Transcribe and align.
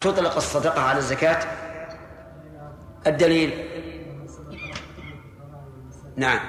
تطلق 0.00 0.36
الصدقة 0.36 0.80
على 0.80 0.98
الزكاة؟ 0.98 1.38
الدليل؟ 3.06 3.64
نعم. 6.16 6.40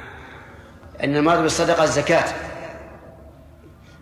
أن 1.03 1.15
المراد 1.15 1.41
بالصدقة 1.41 1.83
الزكاة. 1.83 2.23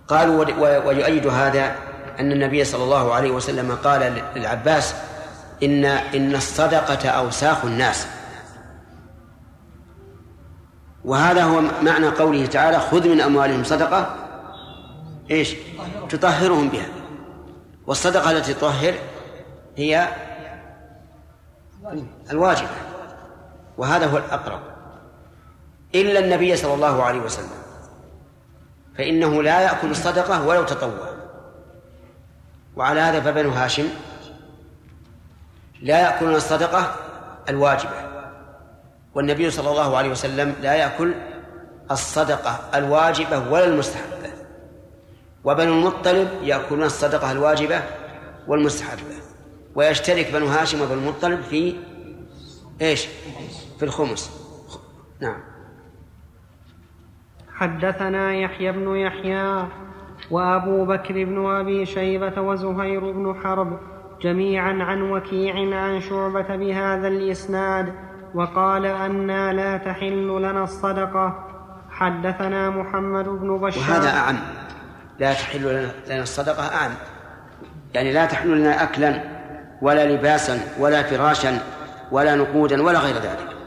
قالوا 0.08 0.46
ويؤيد 0.88 1.28
هذا 1.28 1.76
أن 2.20 2.32
النبي 2.32 2.64
صلى 2.64 2.84
الله 2.84 3.14
عليه 3.14 3.32
وسلم 3.32 3.76
قال 3.76 4.22
للعباس 4.36 4.96
إن 5.64 5.86
إن 5.86 6.36
الصدقة 6.36 7.10
أوساخ 7.10 7.66
الناس. 7.66 8.08
وهذا 11.06 11.44
هو 11.44 11.62
معنى 11.82 12.08
قوله 12.08 12.46
تعالى 12.46 12.80
خذ 12.80 13.08
من 13.08 13.22
أموالهم 13.22 13.64
صدقة. 13.64 14.16
إيش؟ 15.32 15.56
تطهرهم 16.10 16.70
بها. 16.70 16.88
والصدقة 17.88 18.32
التي 18.32 18.54
تطهر 18.54 18.94
هي 19.78 20.08
الواجبة 22.32 22.70
وهذا 23.78 24.06
هو 24.06 24.18
الأقرب. 24.18 24.60
إلا 25.96 26.20
النبي 26.20 26.56
صلى 26.56 26.74
الله 26.74 27.04
عليه 27.04 27.20
وسلم 27.20 27.58
فإنه 28.98 29.44
لا 29.44 29.62
يأكل 29.62 29.92
الصدقة 29.92 30.48
ولو 30.48 30.64
تطوع. 30.64 31.10
وعلى 32.76 33.00
هذا 33.00 33.22
فبنو 33.22 33.50
هاشم 33.50 33.90
لا 35.82 36.02
يأكلون 36.02 36.36
الصدقة 36.36 36.96
الواجبة 37.50 38.08
والنبي 39.16 39.52
صلى 39.52 39.70
الله 39.70 39.98
عليه 39.98 40.10
وسلم 40.10 40.56
لا 40.62 40.74
يأكل 40.76 41.14
الصدقة 41.92 42.60
الواجبة 42.76 43.50
ولا 43.50 43.66
المستحبة. 43.66 44.32
وبنو 45.44 45.74
المطلب 45.74 46.30
يأكلون 46.44 46.84
الصدقة 46.84 47.32
الواجبة 47.32 47.82
والمستحبة. 48.48 49.17
ويشترك 49.78 50.32
بنو 50.34 50.46
هاشم 50.46 50.82
وبنو 50.82 50.94
المطلب 50.94 51.42
في 51.42 51.76
إيش؟ 52.82 53.08
في 53.80 53.84
الخمس. 53.84 54.32
نعم. 55.22 55.40
حدثنا 57.54 58.34
يحيى 58.34 58.72
بن 58.72 58.96
يحيى 58.96 59.68
وأبو 60.32 60.86
بكر 60.86 61.14
بن 61.24 61.46
أبي 61.46 61.86
شيبة 61.86 62.42
وزهير 62.42 63.12
بن 63.12 63.36
حرب 63.44 63.80
جميعا 64.22 64.74
عن 64.84 65.02
وكيع 65.02 65.56
عن 65.78 66.02
شعبة 66.02 66.56
بهذا 66.56 67.08
الإسناد 67.08 67.94
وقال 68.34 68.86
أنا 68.86 69.54
لا 69.54 69.78
تحل 69.78 70.28
لنا 70.42 70.64
الصدقة. 70.64 71.44
حدثنا 71.90 72.70
محمد 72.70 73.26
بن 73.26 73.58
بشار. 73.58 73.82
وهذا 73.82 74.10
أعم. 74.10 74.38
لا 75.20 75.34
تحل 75.34 75.92
لنا 76.08 76.22
الصدقة 76.22 76.76
أعم. 76.76 76.92
يعني 77.94 78.14
لا 78.14 78.26
تحل 78.26 78.58
لنا 78.58 78.84
اكلا. 78.84 79.37
ولا 79.82 80.12
لباسا 80.12 80.60
ولا 80.80 81.04
فراشا 81.04 81.60
ولا 82.12 82.36
نقودا 82.36 82.84
ولا 82.84 83.00
غير 83.00 83.16
ذلك. 83.16 83.58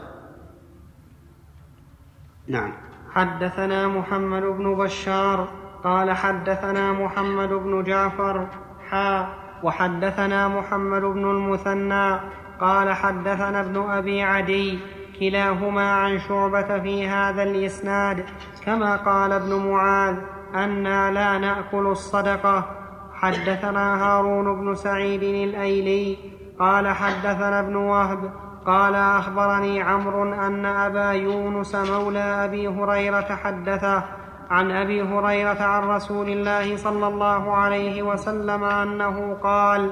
نعم. 2.47 2.73
حدثنا 3.11 3.87
محمد 3.87 4.43
بن 4.43 4.75
بشار 4.75 5.47
قال 5.83 6.11
حدثنا 6.11 6.91
محمد 6.91 7.49
بن 7.49 7.83
جعفر 7.83 8.47
حا 8.89 9.27
وحدثنا 9.63 10.47
محمد 10.47 11.01
بن 11.01 11.31
المثنى 11.31 12.19
قال 12.59 12.93
حدثنا 12.93 13.59
ابن 13.61 13.89
أبي 13.89 14.23
عدي 14.23 14.79
كلاهما 15.19 15.91
عن 15.91 16.19
شعبة 16.19 16.79
في 16.79 17.07
هذا 17.07 17.43
الإسناد 17.43 18.25
كما 18.65 18.95
قال 18.95 19.31
ابن 19.31 19.55
معاذ 19.55 20.15
أنا 20.55 21.11
لا 21.11 21.37
نأكل 21.37 21.87
الصدقة. 21.87 22.80
حدثنا 23.21 24.03
هارون 24.03 24.61
بن 24.61 24.75
سعيد 24.75 25.23
الأيلي 25.23 26.17
قال 26.59 26.87
حدثنا 26.87 27.59
ابن 27.59 27.75
وهب 27.75 28.31
قال 28.65 28.95
أخبرني 28.95 29.81
عمرو 29.81 30.33
أن 30.33 30.65
أبا 30.65 31.11
يونس 31.11 31.75
مولى 31.75 32.19
أبي 32.19 32.67
هريرة 32.67 33.35
حدثه 33.43 34.03
عن 34.49 34.71
أبي 34.71 35.01
هريرة 35.01 35.63
عن 35.63 35.83
رسول 35.83 36.29
الله 36.29 36.77
صلى 36.77 37.07
الله 37.07 37.55
عليه 37.55 38.03
وسلم 38.03 38.63
أنه 38.63 39.37
قال 39.43 39.91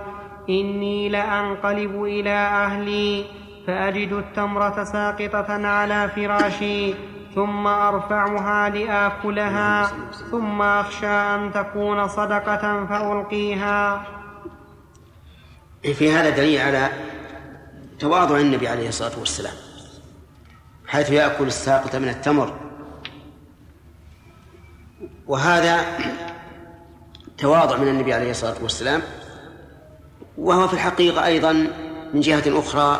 إني 0.49 1.09
لأنقلب 1.09 2.03
إلى 2.03 2.35
أهلي 2.35 3.25
فأجد 3.67 4.13
التمرة 4.13 4.83
ساقطة 4.83 5.67
على 5.67 6.09
فراشي 6.15 6.93
ثم 7.35 7.67
أرفعها 7.67 8.69
لآكلها 8.69 9.91
ثم 10.31 10.61
أخشى 10.61 11.07
أن 11.07 11.51
تكون 11.53 12.07
صدقة 12.07 12.85
فألقيها. 12.85 14.05
في 15.93 16.11
هذا 16.11 16.29
دليل 16.29 16.61
على 16.61 16.89
تواضع 17.99 18.37
النبي 18.37 18.67
عليه 18.67 18.89
الصلاة 18.89 19.19
والسلام 19.19 19.53
حيث 20.87 21.11
يأكل 21.11 21.47
الساقط 21.47 21.95
من 21.95 22.09
التمر. 22.09 22.53
وهذا 25.27 25.81
تواضع 27.37 27.77
من 27.77 27.87
النبي 27.87 28.13
عليه 28.13 28.31
الصلاة 28.31 28.63
والسلام 28.63 29.01
وهو 30.37 30.67
في 30.67 30.73
الحقيقة 30.73 31.25
أيضا 31.25 31.53
من 32.13 32.19
جهة 32.21 32.59
أخرى 32.59 32.99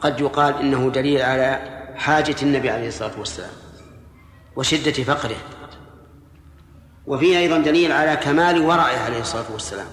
قد 0.00 0.20
يقال 0.20 0.54
إنه 0.54 0.90
دليل 0.90 1.22
على 1.22 1.75
حاجة 1.96 2.36
النبي 2.42 2.70
عليه 2.70 2.88
الصلاة 2.88 3.18
والسلام 3.18 3.50
وشدة 4.56 4.92
فقره. 4.92 5.36
وفيه 7.06 7.38
أيضا 7.38 7.58
دليل 7.58 7.92
على 7.92 8.16
كمال 8.16 8.60
ورعه 8.60 9.04
عليه 9.04 9.20
الصلاة 9.20 9.52
والسلام 9.52 9.86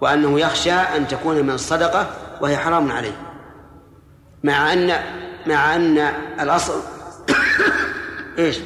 وأنه 0.00 0.40
يخشى 0.40 0.72
أن 0.72 1.08
تكون 1.08 1.42
من 1.42 1.50
الصدقة 1.50 2.10
وهي 2.40 2.56
حرام 2.56 2.92
عليه. 2.92 3.16
مع 4.44 4.72
أن 4.72 4.92
مع 5.46 5.76
أن 5.76 5.98
الأصل 6.40 6.82
إيش؟ 8.38 8.58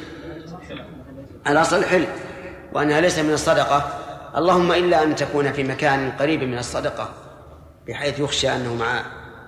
الأصل 1.47 1.85
حل 1.85 2.07
وأنها 2.73 3.01
ليس 3.01 3.19
من 3.19 3.33
الصدقة. 3.33 3.99
اللهم 4.37 4.71
إلا 4.71 5.03
أن 5.03 5.15
تكون 5.15 5.53
في 5.53 5.63
مكان 5.63 6.11
قريب 6.11 6.43
من 6.43 6.57
الصدقة 6.57 7.09
بحيث 7.87 8.19
يخشى 8.19 8.55
أنه 8.55 8.75
مع 8.75 9.03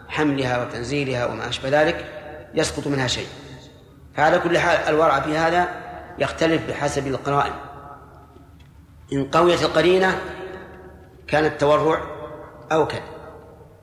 حملها 0.08 0.64
وتنزيلها 0.64 1.26
وما 1.26 1.50
أشبه 1.50 1.70
ذلك. 1.70 2.15
يسقط 2.56 2.88
منها 2.88 3.08
شيء. 3.08 3.28
فعلى 4.16 4.40
كل 4.40 4.58
حال 4.58 4.78
الورع 4.78 5.20
في 5.20 5.38
هذا 5.38 5.68
يختلف 6.20 6.70
بحسب 6.70 7.08
القرائن. 7.08 7.54
إن 9.14 9.26
قويت 9.26 9.64
القرينة 9.64 10.22
كان 11.28 11.46
التورع 11.46 12.02
أوكد 12.72 13.02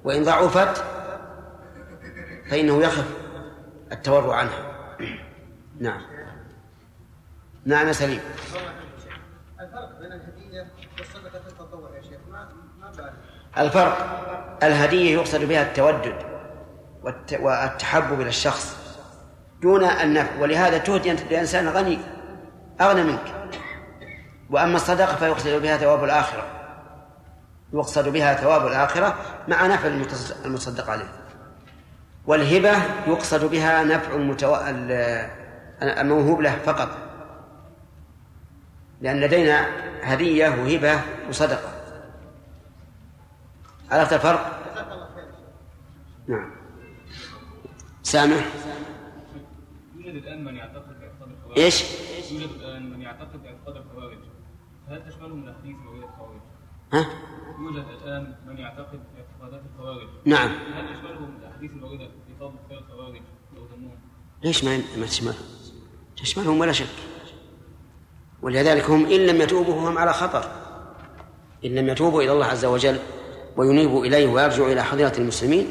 وإن 0.04 0.24
ضعفت 0.24 0.84
فإنه 2.50 2.82
يخف 2.82 3.06
التورع 3.92 4.36
عنها. 4.36 4.72
نعم. 5.80 6.02
نعم 7.64 7.92
سليم. 7.92 8.20
الفرق 9.60 9.98
بين 10.00 10.12
الهدية 10.12 10.66
والصدقة 10.98 11.46
التطوع 11.46 11.96
يا 11.96 12.02
شيخ 12.02 12.20
ما 12.30 12.48
ما 12.80 13.12
الفرق 13.58 13.96
الهدية 14.62 15.14
يقصد 15.14 15.44
بها 15.44 15.62
التودد. 15.62 16.31
والتحبب 17.40 18.20
إلى 18.20 18.28
الشخص 18.28 18.76
دون 19.62 19.84
النفع. 19.84 20.40
ولهذا 20.40 20.78
تهدي 20.78 21.12
لإنسان 21.12 21.68
غني 21.68 21.98
أغنى 22.80 23.02
منك. 23.02 23.34
وأما 24.50 24.76
الصدقة 24.76 25.16
فيقصد 25.16 25.48
بها 25.48 25.76
ثواب 25.76 26.04
الآخرة. 26.04 26.46
يقصد 27.72 28.08
بها 28.08 28.34
ثواب 28.34 28.66
الآخرة 28.66 29.16
مع 29.48 29.66
نفع 29.66 29.88
المتصدق 30.44 30.90
عليه. 30.90 31.12
والهبة 32.26 32.72
يقصد 33.06 33.44
بها 33.44 33.84
نفع 33.84 34.14
المتو... 34.14 34.56
الموهوب 35.82 36.40
له 36.40 36.56
فقط. 36.64 36.88
لأن 39.00 39.20
لدينا 39.20 39.66
هدية 40.02 40.48
وهبة 40.48 41.00
وصدقة. 41.28 41.68
عرفت 43.90 44.12
الفرق؟ 44.12 44.58
نعم. 46.28 46.61
سامح 48.12 48.52
يوجد 49.96 50.14
الآن 50.14 50.44
من 50.44 50.56
يعتقد 50.56 51.00
باعتقاد 51.00 51.28
الخوارج 51.30 51.58
إيش؟ 51.58 51.84
يوجد 52.32 52.50
الآن 52.60 52.90
من 52.90 53.02
يعتقد 53.02 53.42
باعتقاد 53.42 53.76
الخوارج 53.76 54.18
هل 54.88 55.02
تشملهم 55.10 55.44
الأحاديث 55.44 55.76
موجودة 55.76 56.06
الخوارج؟ 56.06 56.40
ها؟ 56.92 57.06
يوجد 57.58 57.84
الآن 57.88 58.34
من 58.46 58.58
يعتقد 58.58 59.00
باعتقادات 59.14 59.62
الخوارج 59.74 60.08
نعم 60.24 60.50
هل 60.50 60.96
تشملهم 60.96 61.36
الأحاديث 61.40 61.70
الموجودة 61.70 62.04
في 62.04 62.34
فضل 62.40 62.54
خير 62.68 62.78
الخوارج 62.78 63.22
أو 63.56 63.64
ذمهم؟ 63.64 63.98
ليش 64.44 64.64
ما 64.64 64.76
ما 64.76 65.06
تشملهم؟ 65.06 65.46
تشملهم 66.16 66.60
ولا 66.60 66.72
شك 66.72 66.86
ولذلك 68.42 68.90
هم 68.90 69.06
إن 69.06 69.26
لم 69.26 69.40
يتوبوا 69.40 69.88
هم 69.88 69.98
على 69.98 70.12
خطر 70.12 70.44
إن 71.64 71.74
لم 71.74 71.88
يتوبوا 71.88 72.22
إلى 72.22 72.32
الله 72.32 72.46
عز 72.46 72.64
وجل 72.64 72.98
وينيبوا 73.56 74.04
إليه 74.04 74.26
ويرجعوا 74.26 74.72
إلى 74.72 74.84
حضيرة 74.84 75.12
المسلمين 75.18 75.66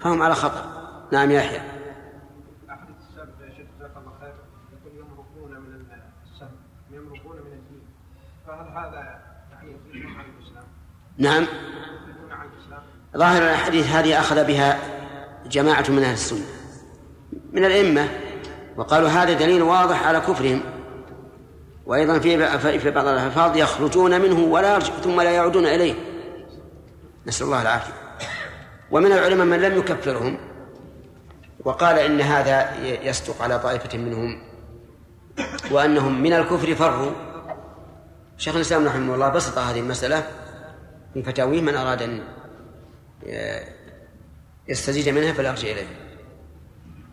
فهم 0.00 0.22
على 0.22 0.34
خطر 0.34 0.71
نعم 1.12 1.30
يا 1.30 1.42
يحيى. 1.42 1.60
نعم. 11.18 11.46
ظاهر 13.16 13.42
الحديث 13.42 13.86
هذه 13.86 14.20
أخذ 14.20 14.44
بها 14.44 14.78
جماعة 15.46 15.84
من 15.90 16.02
أهل 16.02 16.12
السنة 16.12 16.46
من 17.52 17.64
الأئمة 17.64 18.08
وقالوا 18.76 19.08
هذا 19.08 19.32
دليل 19.32 19.62
واضح 19.62 20.06
على 20.06 20.20
كفرهم. 20.20 20.60
وأيضا 21.86 22.18
في 22.18 22.78
في 22.78 22.90
بعض 22.90 23.06
الألفاظ 23.06 23.56
يخرجون 23.56 24.20
منه 24.20 24.38
ولا 24.40 24.78
ثم 24.78 25.20
لا 25.20 25.30
يعودون 25.30 25.66
إليه. 25.66 25.94
نسأل 27.26 27.46
الله 27.46 27.62
العافية. 27.62 27.92
ومن 28.90 29.12
العلماء 29.12 29.46
من 29.46 29.60
لم 29.60 29.78
يكفرهم 29.78 30.51
وقال 31.64 31.98
إن 31.98 32.20
هذا 32.20 32.76
يصدق 32.84 33.42
على 33.42 33.58
طائفة 33.58 33.98
منهم 33.98 34.42
وأنهم 35.70 36.22
من 36.22 36.32
الكفر 36.32 36.74
فروا. 36.74 37.12
شيخ 38.36 38.54
الإسلام 38.54 38.86
رحمه 38.86 39.14
الله 39.14 39.28
بسط 39.28 39.58
هذه 39.58 39.80
المسألة 39.80 40.22
في 41.14 41.22
فتاويه 41.22 41.60
من 41.60 41.74
أراد 41.74 42.02
أن 42.02 42.22
يستزيد 44.68 45.08
منها 45.08 45.32
فليرجع 45.32 45.68
إليه. 45.68 45.86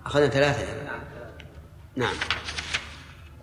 أخذنا 0.06 0.28
ثلاثة. 0.28 0.66
نعم. 1.96 2.14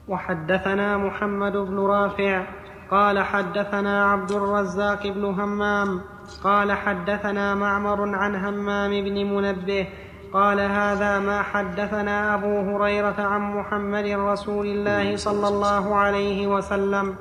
وحدثنا 0.08 0.96
محمد 0.96 1.52
بن 1.52 1.78
رافع 1.78 2.46
قال 2.90 3.22
حدثنا 3.22 4.04
عبد 4.12 4.32
الرزاق 4.32 5.06
بن 5.06 5.24
همام 5.24 6.00
قال 6.44 6.72
حدثنا 6.72 7.54
معمر 7.54 8.16
عن 8.16 8.34
همام 8.34 8.90
بن 8.90 9.14
منبه 9.24 9.88
قال 10.36 10.60
هذا 10.60 11.18
ما 11.18 11.42
حدثنا 11.42 12.34
أبو 12.34 12.60
هريرة 12.60 13.14
عن 13.18 13.40
محمد 13.40 14.06
رسول 14.06 14.66
الله 14.66 15.16
صلى 15.16 15.48
الله 15.48 15.94
عليه 15.94 16.46
وسلم 16.46 17.14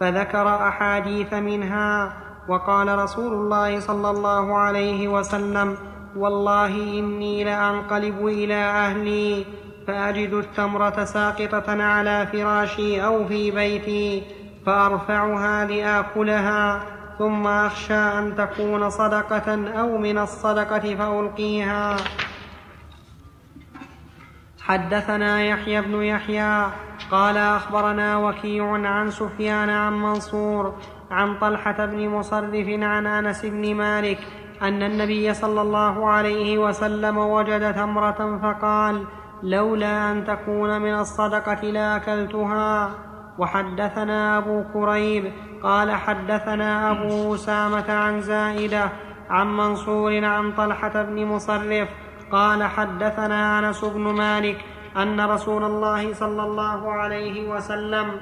فذكر 0.00 0.48
أحاديث 0.68 1.34
منها 1.34 2.12
وقال 2.48 2.98
رسول 2.98 3.32
الله 3.32 3.80
صلى 3.80 4.10
الله 4.10 4.58
عليه 4.58 5.08
وسلم 5.08 5.76
والله 6.16 6.74
إني 6.98 7.44
لأنقلب 7.44 8.26
إلى 8.26 8.54
أهلي 8.54 9.44
فأجد 9.86 10.32
التمرة 10.32 11.04
ساقطة 11.04 11.82
على 11.82 12.26
فراشي 12.32 13.04
أو 13.04 13.24
في 13.24 13.50
بيتي 13.50 14.22
فارفعها 14.66 15.64
لاكلها 15.64 16.82
ثم 17.18 17.46
أخشى 17.46 17.94
أن 17.94 18.34
تكون 18.36 18.90
صدقة 18.90 19.78
أو 19.80 19.98
من 19.98 20.18
الصدقة 20.18 20.94
فألقيها. 20.94 21.96
حدثنا 24.66 25.42
يحيى 25.42 25.80
بن 25.80 26.02
يحيى 26.02 26.66
قال 27.10 27.36
أخبرنا 27.36 28.16
وكيع 28.16 28.72
عن 28.72 29.10
سفيان 29.10 29.70
عن 29.70 29.92
منصور 30.02 30.74
عن 31.10 31.38
طلحة 31.38 31.86
بن 31.86 32.08
مصرف 32.08 32.66
عن 32.68 33.06
أنس 33.06 33.46
بن 33.46 33.74
مالك 33.74 34.18
أن 34.62 34.82
النبي 34.82 35.34
صلى 35.34 35.62
الله 35.62 36.08
عليه 36.10 36.58
وسلم 36.58 37.18
وجد 37.18 37.74
تمرة 37.74 38.38
فقال 38.42 39.04
لولا 39.42 40.12
أن 40.12 40.24
تكون 40.24 40.80
من 40.80 40.94
الصدقة 40.94 41.60
لأكلتها. 41.64 42.90
وحدثنا 43.38 44.38
أبو 44.38 44.64
كريب 44.72 45.32
قال 45.62 45.92
حدثنا 45.92 46.90
أبو 46.90 47.34
أسامة 47.34 47.92
عن 47.92 48.20
زائدة 48.20 48.88
عن 49.30 49.56
منصور 49.56 50.24
عن 50.24 50.52
طلحة 50.52 51.02
بن 51.02 51.26
مصرف 51.26 51.88
قال 52.32 52.64
حدثنا 52.64 53.58
أنس 53.58 53.84
بن 53.84 54.00
مالك 54.00 54.64
أن 54.96 55.20
رسول 55.20 55.64
الله 55.64 56.14
صلى 56.14 56.42
الله 56.42 56.92
عليه 56.92 57.48
وسلم 57.48 58.20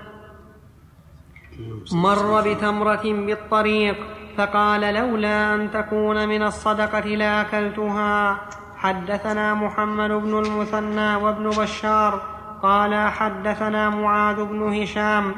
مر 1.93 2.41
بتمرة 2.41 3.03
بالطريق 3.03 3.97
فقال 4.37 4.81
لولا 4.95 5.55
أن 5.55 5.71
تكون 5.71 6.29
من 6.29 6.43
الصدقة 6.43 7.01
لاكلتها 7.01 8.41
حدثنا 8.77 9.55
محمد 9.55 10.11
بن 10.11 10.39
المثنى 10.39 11.17
وابن 11.17 11.51
بشار 11.51 12.23
قال 12.63 12.95
حدثنا 13.11 13.91
معاذ 13.91 14.45
بن 14.45 14.83
هشام 14.83 15.35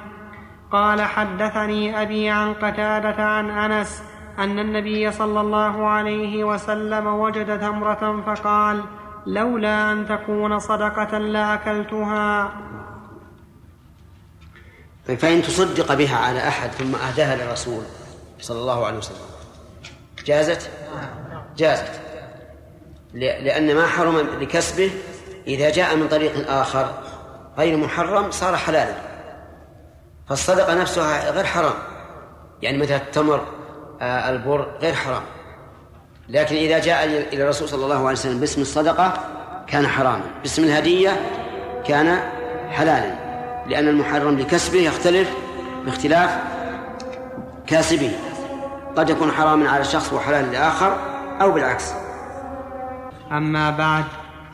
قال 0.73 1.03
حدثني 1.03 2.03
أبي 2.03 2.31
عن 2.31 2.55
قتادة 2.55 3.25
عن 3.25 3.51
أنس 3.51 4.03
أن 4.39 4.59
النبي 4.59 5.13
صلى 5.13 5.41
الله 5.41 5.87
عليه 5.89 6.45
وسلم 6.45 7.07
وجد 7.07 7.61
تمرة 7.61 8.23
فقال 8.27 8.85
لولا 9.27 9.93
أن 9.93 10.07
تكون 10.09 10.59
صدقة 10.59 11.19
لأكلتها. 11.19 12.53
طيب 15.09 15.19
فإن 15.19 15.43
تصدق 15.43 15.95
بها 15.95 16.17
على 16.17 16.49
أحد 16.49 16.71
ثم 16.71 16.95
أهداها 16.95 17.37
للرسول 17.37 17.83
صلى 18.41 18.59
الله 18.59 18.87
عليه 18.87 18.99
وسلم 18.99 19.27
جازت؟ 20.25 20.71
جازت. 21.57 22.01
لأن 23.15 23.75
ما 23.75 23.87
حرم 23.87 24.19
لكسبه 24.19 24.91
إذا 25.47 25.71
جاء 25.71 25.97
من 25.97 26.09
طريق 26.09 26.51
آخر 26.51 26.95
غير 27.59 27.77
محرم 27.77 28.31
صار 28.31 28.57
حلالا 28.57 28.95
فالصدقة 30.29 30.75
نفسها 30.75 31.31
غير 31.31 31.45
حرام. 31.45 31.75
يعني 32.63 32.79
مثل 32.79 32.95
التمر 32.95 33.56
البر 34.03 34.67
غير 34.81 34.95
حرام. 34.95 35.23
لكن 36.29 36.57
إذا 36.57 36.79
جاء 36.79 37.05
إلى 37.05 37.43
الرسول 37.43 37.69
صلى 37.69 37.85
الله 37.85 37.99
عليه 37.99 38.13
وسلم 38.13 38.41
باسم 38.41 38.61
الصدقة 38.61 39.13
كان 39.67 39.87
حراما 39.87 40.25
باسم 40.43 40.65
الهدية 40.65 41.11
كان 41.87 42.19
حلالا 42.71 43.15
لأن 43.67 43.89
المحرم 43.89 44.39
لكسبه 44.39 44.79
يختلف 44.79 45.37
باختلاف 45.85 46.39
كاسبه. 47.67 48.13
قد 48.97 49.11
يكون 49.11 49.33
حراما 49.33 49.71
على 49.71 49.85
شخص 49.85 50.13
وحلال 50.13 50.53
لآخر 50.53 50.97
أو 51.41 51.53
بالعكس. 51.53 51.93
أما 53.33 53.71
بعد 53.71 54.05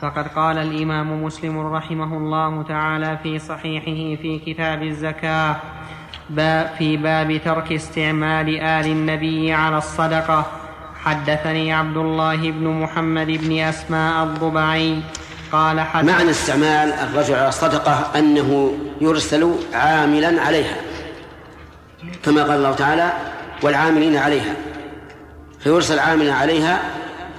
فقد 0.01 0.27
قال 0.27 0.57
الإمام 0.57 1.23
مسلم 1.23 1.75
رحمه 1.75 2.17
الله 2.17 2.63
تعالى 2.63 3.17
في 3.23 3.39
صحيحه 3.39 4.21
في 4.21 4.41
كتاب 4.45 4.83
الزكاة 4.83 5.55
في 6.77 6.97
باب 6.97 7.41
ترك 7.45 7.71
استعمال 7.71 8.61
آل 8.61 8.85
النبي 8.85 9.53
على 9.53 9.77
الصدقة. 9.77 10.45
حدثني 11.03 11.73
عبد 11.73 11.97
الله 11.97 12.35
بن 12.35 12.67
محمد 12.67 13.27
بن 13.27 13.59
أسماء 13.59 14.23
الضبعي. 14.23 14.99
قال 15.51 15.81
حدث 15.81 16.09
معنى 16.09 16.29
استعمال 16.29 16.93
الرجل 16.93 17.35
على 17.35 17.47
الصدقة 17.47 18.11
أنه 18.15 18.73
يرسل 19.01 19.55
عاملا 19.73 20.41
عليها. 20.41 20.75
كما 22.23 22.43
قال 22.43 22.51
الله 22.51 22.73
تعالى 22.73 23.13
والعاملين 23.63 24.17
عليها. 24.17 24.53
فيرسل 25.59 25.99
عاملا 25.99 26.33
عليها 26.33 26.79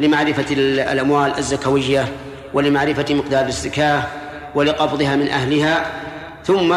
لمعرفة 0.00 0.46
الأموال 0.93 1.39
الزكوية 1.39 2.08
ولمعرفة 2.55 3.15
مقدار 3.15 3.46
الزكاة 3.46 4.03
ولقبضها 4.55 5.17
من 5.17 5.29
أهلها. 5.29 5.86
ثم 6.44 6.72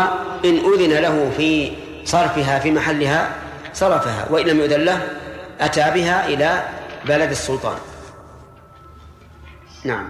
إن 0.46 0.58
أذن 0.74 0.94
له 1.02 1.32
في 1.38 1.72
صرفها 2.08 2.60
في 2.60 2.72
محلها 2.72 3.30
صرفها 3.74 4.32
وإن 4.32 4.46
لم 4.48 4.58
يؤذن 4.58 4.82
له 4.82 5.00
أتى 5.60 5.92
بها 5.96 6.28
إلى 6.28 6.64
بلد 7.08 7.30
السلطان. 7.30 7.78
نعم. 9.86 10.08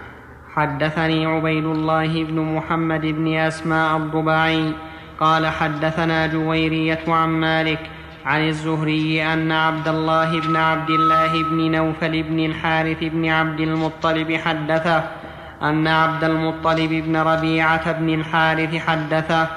حدثني 0.56 1.26
عبيد 1.26 1.66
الله 1.66 2.24
بن 2.24 2.40
محمد 2.40 3.02
بن 3.02 3.38
أسماء 3.38 3.98
الضباعي 3.98 4.74
قال 5.20 5.48
حدثنا 5.48 6.28
جويرية 6.28 7.04
عن 7.08 7.30
مالك 7.30 7.80
عن 8.26 8.48
الزهري 8.48 9.34
أن 9.34 9.52
عبد 9.52 9.88
الله 9.88 10.42
بن 10.42 10.56
عبد 10.56 10.90
الله 10.90 11.44
بن 11.44 11.72
نوفل 11.72 12.24
بن 12.24 12.40
الحارث 12.46 12.98
بن 13.02 13.30
عبد 13.30 13.60
المطلب 13.60 14.36
حدثه 14.36 15.04
أن 15.62 15.88
عبد 15.88 16.24
المطلب 16.24 16.90
بن 16.90 17.18
ربيعة 17.18 17.92
بن 17.92 18.10
الحارث 18.10 18.76
حدثه 18.76 19.48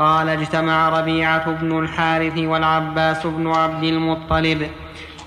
قال 0.00 0.28
اجتمع 0.28 0.88
ربيعة 0.88 1.50
بن 1.50 1.78
الحارث 1.78 2.38
والعباس 2.38 3.26
بن 3.26 3.52
عبد 3.52 3.84
المطلب 3.84 4.68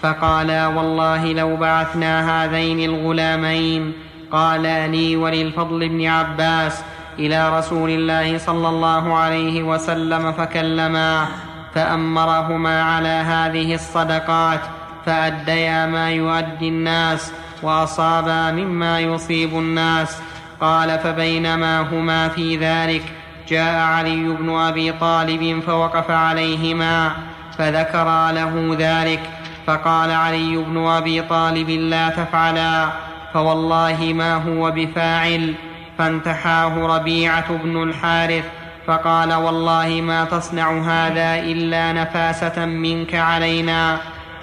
فقالا 0.01 0.68
والله 0.68 1.34
لو 1.34 1.56
بعثنا 1.56 2.44
هذين 2.46 2.80
الغلامين 2.80 3.94
قالا 4.32 4.88
لي 4.88 5.15
وللفضل 5.15 5.89
بن 5.89 6.06
عباس 6.06 6.84
إلى 7.20 7.58
رسول 7.58 7.89
الله 7.89 8.38
صلى 8.38 8.70
الله 8.70 9.15
عليه 9.18 9.63
وسلم 9.63 10.32
فكلما 10.32 11.27
فأمرهما 11.75 12.84
على 12.84 13.08
هذه 13.08 13.75
الصدقات 13.75 14.60
فأديا 15.06 15.86
ما 15.86 16.12
يؤدي 16.12 16.68
الناس 16.70 17.32
وأصابا 17.62 18.51
مما 18.51 19.00
يصيب 19.00 19.58
الناس 19.58 20.18
قال 20.62 21.00
فبينما 21.00 21.82
هما 21.82 22.27
في 22.27 22.58
ذلك 22.58 23.03
جاء 23.50 23.80
علي 23.82 24.36
بن 24.40 24.56
أبي 24.56 24.92
طالب 24.92 25.60
فوقف 25.68 26.12
عليهما 26.12 27.12
فذكرا 27.58 28.32
له 28.32 28.76
ذلك 28.80 29.20
فقال 29.68 30.12
علي 30.12 30.58
بن 30.58 30.86
أبي 30.88 31.22
طالب 31.22 31.70
لا 31.70 32.10
تفعلا 32.10 32.90
فوالله 33.34 34.14
ما 34.16 34.36
هو 34.36 34.72
بفاعل 34.72 35.54
فانتحاه 35.98 36.98
ربيعة 36.98 37.58
بن 37.58 37.84
الحارث 37.84 38.46
فقال 38.88 39.34
والله 39.34 40.02
ما 40.02 40.26
تصنع 40.26 40.72
هذا 40.82 41.40
إلا 41.40 41.94
نفاسة 41.94 42.66
منك 42.66 43.16
علينا 43.16 43.98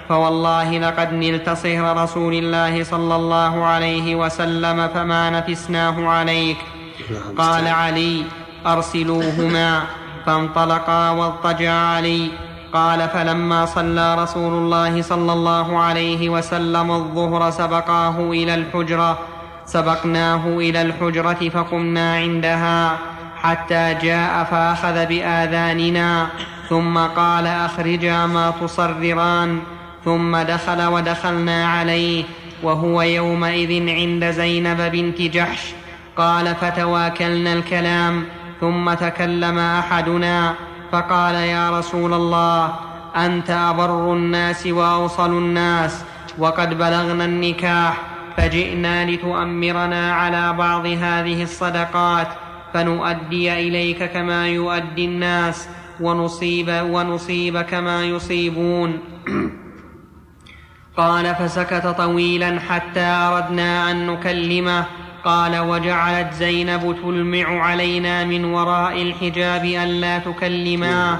فوالله 0.09 0.77
لقد 0.79 1.13
نلت 1.13 1.49
صهر 1.49 2.03
رسول 2.03 2.33
الله 2.33 2.83
صلى 2.83 3.15
الله 3.15 3.65
عليه 3.65 4.15
وسلم 4.15 4.87
فما 4.87 5.29
نفسناه 5.29 6.07
عليك. 6.09 6.57
قال 7.37 7.67
علي 7.67 8.23
أرسلوهما 8.67 9.81
فانطلقا 10.25 11.09
واضطجع 11.09 11.71
علي. 11.71 12.27
قال 12.73 13.09
فلما 13.09 13.65
صلى 13.65 14.15
رسول 14.15 14.53
الله 14.53 15.01
صلى 15.01 15.33
الله 15.33 15.79
عليه 15.79 16.29
وسلم 16.29 16.91
الظهر 16.91 17.51
سبقاه 17.51 18.19
إلى 18.19 18.55
الحجرة. 18.55 19.19
سبقناه 19.65 20.47
إلى 20.47 20.81
الحجرة 20.81 21.49
فقمنا 21.49 22.15
عندها 22.15 22.97
حتى 23.41 23.97
جاء 24.01 24.43
فأخذ 24.43 25.05
بآذاننا. 25.05 26.27
ثم 26.69 26.97
قال 26.97 27.47
أخرجا 27.47 28.25
ما 28.25 28.53
تصرران. 28.61 29.59
ثم 30.05 30.37
دخل 30.37 30.87
ودخلنا 30.87 31.67
عليه. 31.67 32.23
وهو 32.63 33.01
يومئذ 33.01 33.89
عند 33.89 34.31
زينب 34.31 34.81
بنت 34.91 35.21
جحش. 35.21 35.73
قال 36.17 36.55
فتواكلنا 36.55 37.53
الكلام. 37.53 38.25
ثم 38.61 38.93
تكلم 38.93 39.57
أحدنا 39.57 40.53
فقال 40.91 41.35
يا 41.35 41.79
رسول 41.79 42.13
الله 42.13 42.75
أنت 43.15 43.49
أبر 43.49 44.13
الناس 44.13 44.67
وأوصل 44.67 45.31
الناس 45.31 46.03
وقد 46.37 46.77
بلغنا 46.77 47.25
النكاح 47.25 48.01
فجئنا 48.37 49.05
لتؤمرنا 49.05 50.13
على 50.13 50.53
بعض 50.53 50.85
هذه 50.85 51.43
الصدقات 51.43 52.27
فنؤدي 52.73 53.53
إليك 53.53 54.11
كما 54.11 54.47
يؤدي 54.47 55.05
الناس 55.05 55.69
ونصيب 56.01 56.69
ونصيب 56.69 57.61
كما 57.61 58.03
يصيبون. 58.03 58.99
قال 60.97 61.35
فسكت 61.35 61.87
طويلا 61.87 62.59
حتى 62.59 62.99
أردنا 62.99 63.91
أن 63.91 64.07
نكلمه 64.07 64.85
قال 65.25 65.59
وجعلت 65.59 66.33
زينب 66.33 66.95
تلمع 67.03 67.63
علينا 67.63 68.23
من 68.23 68.45
وراء 68.45 69.01
الحجاب 69.01 69.65
ألا 69.65 70.17
تكلما. 70.17 71.17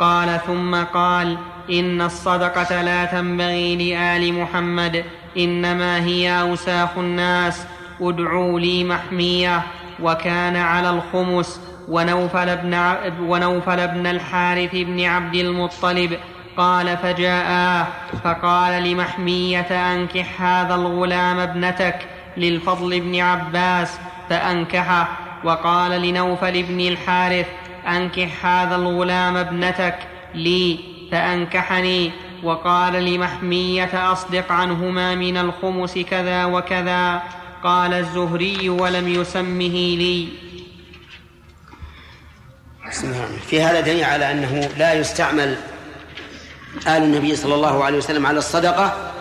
قال 0.00 0.40
ثم 0.46 0.74
قال 0.74 1.36
إن 1.70 2.02
الصدقة 2.02 2.82
لا 2.82 3.04
تنبغي 3.04 3.76
لآل 3.76 4.34
محمد 4.34 5.04
إنما 5.38 6.04
هي 6.04 6.40
أوساخ 6.40 6.98
الناس 6.98 7.66
ادعوا 8.00 8.60
لي 8.60 8.84
محمية. 8.84 9.62
وكان 10.02 10.56
على 10.56 10.90
الخمس 10.90 11.60
ونوفل 11.88 12.56
بن, 12.56 12.94
ونوفل 13.20 13.88
بن 13.88 14.06
الحارث 14.06 14.70
بن 14.74 15.04
عبد 15.04 15.34
المطلب 15.34 16.16
قال 16.56 16.96
فجاءاه 16.96 17.86
فقال 18.24 18.82
لمحمية 18.82 19.92
أنكح 19.94 20.42
هذا 20.42 20.74
الغلام 20.74 21.38
ابنتك. 21.38 21.98
للفضل 22.36 23.00
بن 23.00 23.20
عباس 23.20 23.98
فأنكحه. 24.30 25.08
وقال 25.44 26.02
لنوفل 26.02 26.62
بن 26.62 26.80
الحارث 26.80 27.46
أنكح 27.86 28.46
هذا 28.46 28.76
الغلام 28.76 29.36
ابنتك 29.36 29.98
لي 30.34 30.78
فأنكحني. 31.12 32.12
وقال 32.42 32.92
لمحمية 32.92 34.12
أصدق 34.12 34.52
عنهما 34.52 35.14
من 35.14 35.36
الخمس 35.36 35.98
كذا 35.98 36.44
وكذا. 36.44 37.22
قال 37.64 37.94
الزهري 37.94 38.68
ولم 38.68 39.08
يسمه 39.08 39.96
لي. 39.96 40.28
في 43.46 43.62
هذا 43.62 43.80
دليل 43.80 44.04
على 44.04 44.30
أنه 44.30 44.68
لا 44.78 44.94
يستعمل 44.94 45.56
آل 46.86 47.02
النبي 47.02 47.36
صلى 47.36 47.54
الله 47.54 47.84
عليه 47.84 47.98
وسلم 47.98 48.26
على 48.26 48.38
الصدقة 48.38 49.12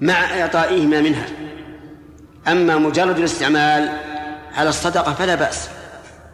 مع 0.00 0.14
إعطائهما 0.14 1.00
منها. 1.00 1.26
أما 2.48 2.76
مجرد 2.76 3.18
الاستعمال 3.18 3.98
على 4.54 4.68
الصدقة 4.68 5.12
فلا 5.14 5.34
بأس. 5.34 5.68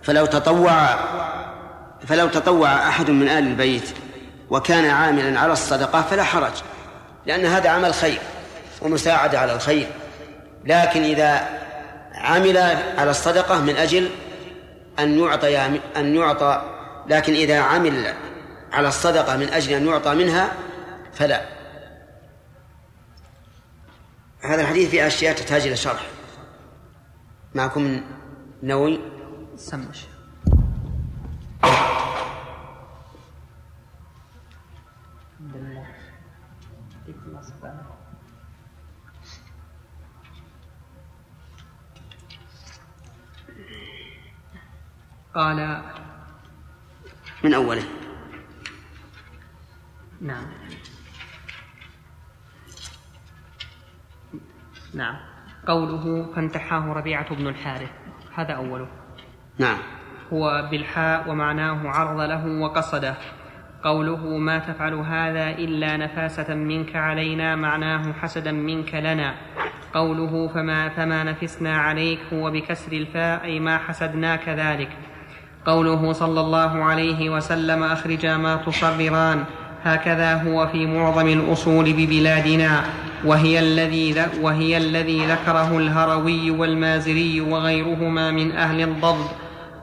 فلو 0.03 0.27
تطوع 0.27 0.99
فلو 2.07 2.29
تطوع 2.29 2.88
أحد 2.88 3.11
من 3.11 3.29
آل 3.29 3.47
البيت 3.47 3.91
وكان 4.50 4.91
عاملا 4.91 5.41
على 5.41 5.53
الصدقة 5.53 6.03
فلا 6.03 6.23
حرج 6.23 6.53
لأن 7.27 7.47
هذا 7.47 7.71
عمل 7.71 7.95
خير 7.95 8.19
ومساعدة 8.83 9.41
على 9.41 9.53
الخير. 9.53 9.87
لكن 10.65 11.03
إذا 11.03 11.49
عمل 12.15 12.59
على 12.99 13.11
الصدقة 13.11 13.61
من 13.61 13.77
أجل 13.77 14.11
أن 14.99 15.19
يعطي 15.19 15.59
أن 15.97 16.15
يعطى 16.17 16.62
لكن 17.09 17.33
إذا 17.33 17.61
عمل 17.61 18.15
على 18.73 18.88
الصدقة 18.88 19.37
من 19.37 19.49
أجل 19.49 19.73
أن 19.73 19.87
يعطى 19.87 20.15
منها 20.15 20.49
فلا. 21.15 21.58
هذا 24.40 24.62
الحديث 24.62 24.90
فيه 24.90 25.07
أشياء 25.07 25.37
تحتاج 25.37 25.66
إلى 25.66 25.76
شرح. 25.76 26.07
معكم 27.54 28.00
نووي؟ 28.62 29.00
سمش 29.57 30.07
قال 45.35 45.83
من 47.45 47.54
أوله. 47.54 47.85
نعم. 50.21 50.47
نعم. 54.99 55.14
قوله 55.67 56.26
فانتحاه 56.37 56.93
ربيعة 56.93 57.35
بن 57.35 57.47
الحارث. 57.47 57.90
هذا 58.35 58.52
أوله. 58.52 58.87
نعم. 59.59 59.78
هو 60.33 60.69
بالحاء 60.71 61.31
ومعناه 61.31 61.88
عرض 61.88 62.21
له 62.21 62.47
وقصده. 62.47 63.14
قوله 63.85 64.26
ما 64.38 64.59
تفعل 64.59 64.95
هذا 64.95 65.50
إلا 65.50 65.97
نفاسة 65.97 66.55
منك 66.55 66.97
علينا 66.97 67.57
معناه 67.57 68.12
حسدا 68.12 68.52
منك 68.52 68.95
لنا. 68.95 69.35
قوله 69.95 70.49
فما 70.49 70.88
فما 70.88 71.25
نفسنا 71.25 71.78
عليك 71.78 72.19
هو 72.33 72.50
بكسر 72.50 72.93
الفاء 72.93 73.45
أي 73.45 73.61
ما 73.61 73.78
حسدناك 73.78 74.49
ذلك. 74.49 74.90
قوله 75.67 76.12
صلى 76.12 76.40
الله 76.40 76.85
عليه 76.85 77.31
وسلم 77.31 77.83
أخرجا 77.83 78.37
ما 78.37 78.57
تصرران 78.57 79.45
هكذا 79.85 80.43
هو 80.43 80.67
في 80.67 80.87
معظم 80.87 81.28
الأصول 81.28 81.93
ببلادنا. 81.93 82.85
وهي 83.25 83.59
الذي 83.59 84.27
وهي 84.41 84.77
الذي 84.77 85.27
ذكره 85.27 85.79
الهروي 85.79 86.51
والمازري 86.51 87.41
وغيرهما 87.41 88.31
من 88.31 88.53
أهل 88.53 88.81
الضبط 88.81 89.31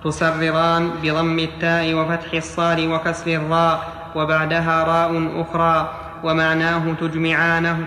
تسرران 0.03 0.89
بضم 1.03 1.39
التاء 1.39 1.93
وفتح 1.93 2.33
الصاد 2.33 2.79
وكسر 2.79 3.31
الراء 3.35 3.93
وبعدها 4.15 4.83
راء 4.83 5.41
أخرى 5.41 5.89
ومعناه 6.23 6.93
تجمعانه 7.01 7.77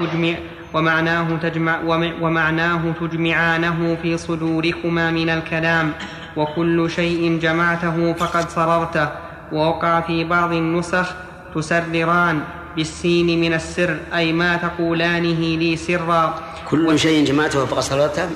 تجمع 0.00 0.34
ومعناه 0.74 1.36
تجمع 1.42 1.78
ومعناه 2.20 2.82
تجمعانه 3.00 3.96
في 4.02 4.16
صدوركما 4.16 5.10
من 5.10 5.30
الكلام 5.30 5.92
وكل 6.36 6.90
شيء 6.90 7.38
جمعته 7.42 8.12
فقد 8.12 8.48
صررته 8.48 9.08
ووقع 9.52 10.00
في 10.00 10.24
بعض 10.24 10.52
النسخ 10.52 11.14
تسرران 11.54 12.40
بالسين 12.76 13.40
من 13.40 13.54
السر 13.54 13.98
أي 14.14 14.32
ما 14.32 14.56
تقولانه 14.56 15.40
لي 15.58 15.76
سرا. 15.76 16.34
كل 16.68 16.98
شيء 16.98 17.24
جمعته 17.24 17.66
فقد 17.66 17.80
صررته 17.82 18.28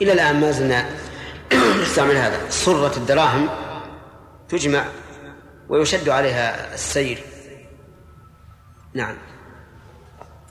إلى 0.00 0.12
الآن 0.12 0.40
ما 0.40 0.50
زلنا 0.50 0.84
نستعمل 1.82 2.16
هذا. 2.16 2.38
صرة 2.50 2.96
الدراهم 2.96 3.48
تجمع 4.48 4.84
ويشد 5.68 6.08
عليها 6.08 6.74
السير. 6.74 7.18
نعم. 8.94 9.14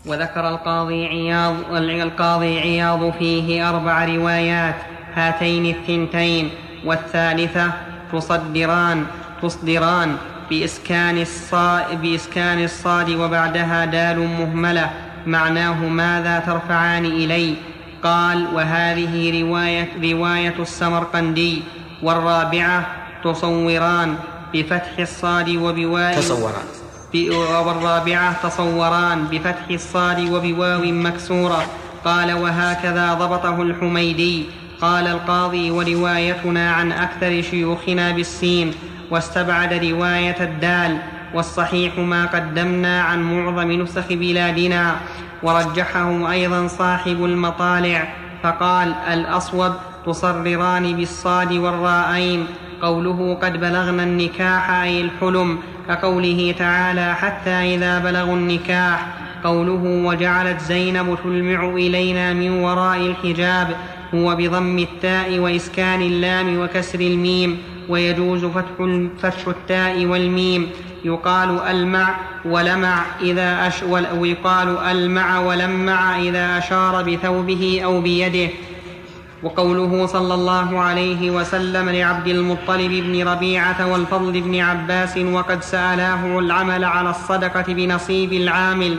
وذكر 0.06 0.50
القاضي 0.50 1.06
عياض 1.06 1.74
القاضي 1.74 2.60
عياض 2.60 3.12
فيه 3.20 3.70
أربع 3.70 4.06
روايات 4.06 4.76
هاتين 5.14 5.66
الثنتين 5.76 6.52
والثالثة 6.86 7.74
تصدران 8.12 9.06
تصدران. 9.42 10.18
بإسكان 10.50 11.18
الصاد, 11.18 12.02
بإسكان 12.02 12.64
الصاد 12.64 13.10
وبعدها 13.10 13.86
دال 13.86 14.20
مهملة. 14.20 14.90
معناه 15.26 15.86
ماذا 15.86 16.40
ترفعان 16.40 17.06
إلي؟ 17.06 17.56
قال 18.04 18.48
وهذه 18.54 19.42
رواية, 19.42 19.90
رواية 20.04 20.56
السمرقندي. 20.60 21.62
والرابعة 22.04 22.86
تصوران 23.24 24.16
بفتح 24.54 25.00
الصاد 25.00 25.50
وبواو 25.50 26.16
تصوران. 26.16 26.66
والرابعة 27.66 28.48
تصوران 28.50 29.28
بفتح 29.32 29.68
الصاد 29.70 30.20
وبواو 30.20 30.82
مكسورة. 30.82 31.66
قال 32.06 32.34
وهكذا 32.34 33.14
ضبطه 33.14 33.62
الحميدي. 33.62 34.46
قال 34.82 35.08
القاضي 35.08 35.72
وروايتنا 35.72 36.72
عن 36.72 36.92
أكثر 36.92 37.42
شيوخنا 37.52 38.12
بالسين. 38.12 38.74
واستبعد 39.12 39.74
رواية 39.74 40.44
الدال 40.44 40.98
والصحيح 41.34 41.98
ما 41.98 42.26
قدمنا 42.26 43.02
عن 43.02 43.24
معظم 43.24 43.72
نسخ 43.72 44.08
بلادنا. 44.10 44.96
ورجحه 45.44 46.32
أيضا 46.32 46.68
صاحب 46.68 47.26
المطالع 47.26 48.08
فقال 48.44 48.94
الأصوب 49.14 49.74
تصرران 50.06 50.96
بالصاد 50.96 51.54
والراءين 51.54 52.48
قوله 52.82 53.38
قد 53.42 53.54
بلغنا 53.60 54.04
النكاح 54.04 54.72
أي 54.72 55.02
الحلم. 55.02 55.60
كقوله 55.88 56.56
تعالى 56.60 57.16
حتى 57.16 57.76
إذا 57.76 58.00
بلغوا 58.00 58.36
النكاح. 58.36 59.08
قوله 59.44 59.84
وجعلت 60.08 60.62
زينب 60.62 61.18
تلمع 61.24 61.70
إلينا 61.70 62.34
من 62.34 62.52
وراء 62.52 62.98
الحجاب. 62.98 63.76
هو 64.16 64.36
بضم 64.36 64.80
التاء 64.80 65.40
وإسكان 65.40 66.02
اللام 66.02 66.60
وكسر 66.60 67.00
الميم 67.00 67.58
ويجوز 67.90 68.46
فتح 68.46 69.06
فتح 69.22 69.48
التاء 69.48 70.06
والميم. 70.06 70.70
يقال 71.06 71.60
ألمع 71.60 72.16
ولمع 72.46 73.06
إذا 73.22 73.68
أش 73.68 73.84
ويقال 74.18 74.78
ألمع 74.78 75.40
ولمع 75.40 76.20
إذا 76.20 76.58
أشار 76.58 77.04
بثوبه 77.04 77.82
أو 77.84 78.02
بيده. 78.02 78.50
وقوله 79.44 80.06
صلى 80.06 80.34
الله 80.34 80.80
عليه 80.80 81.32
وسلم 81.32 81.90
لعبد 81.90 82.28
المطلب 82.28 82.92
بن 82.92 83.28
ربيعة 83.28 83.92
والفضل 83.92 84.42
بن 84.42 84.60
عباس 84.60 85.18
وقد 85.18 85.64
سألاه 85.64 86.40
العمل 86.40 86.84
على 86.84 87.10
الصدقة 87.10 87.74
بنصيب 87.74 88.34
العامل 88.34 88.98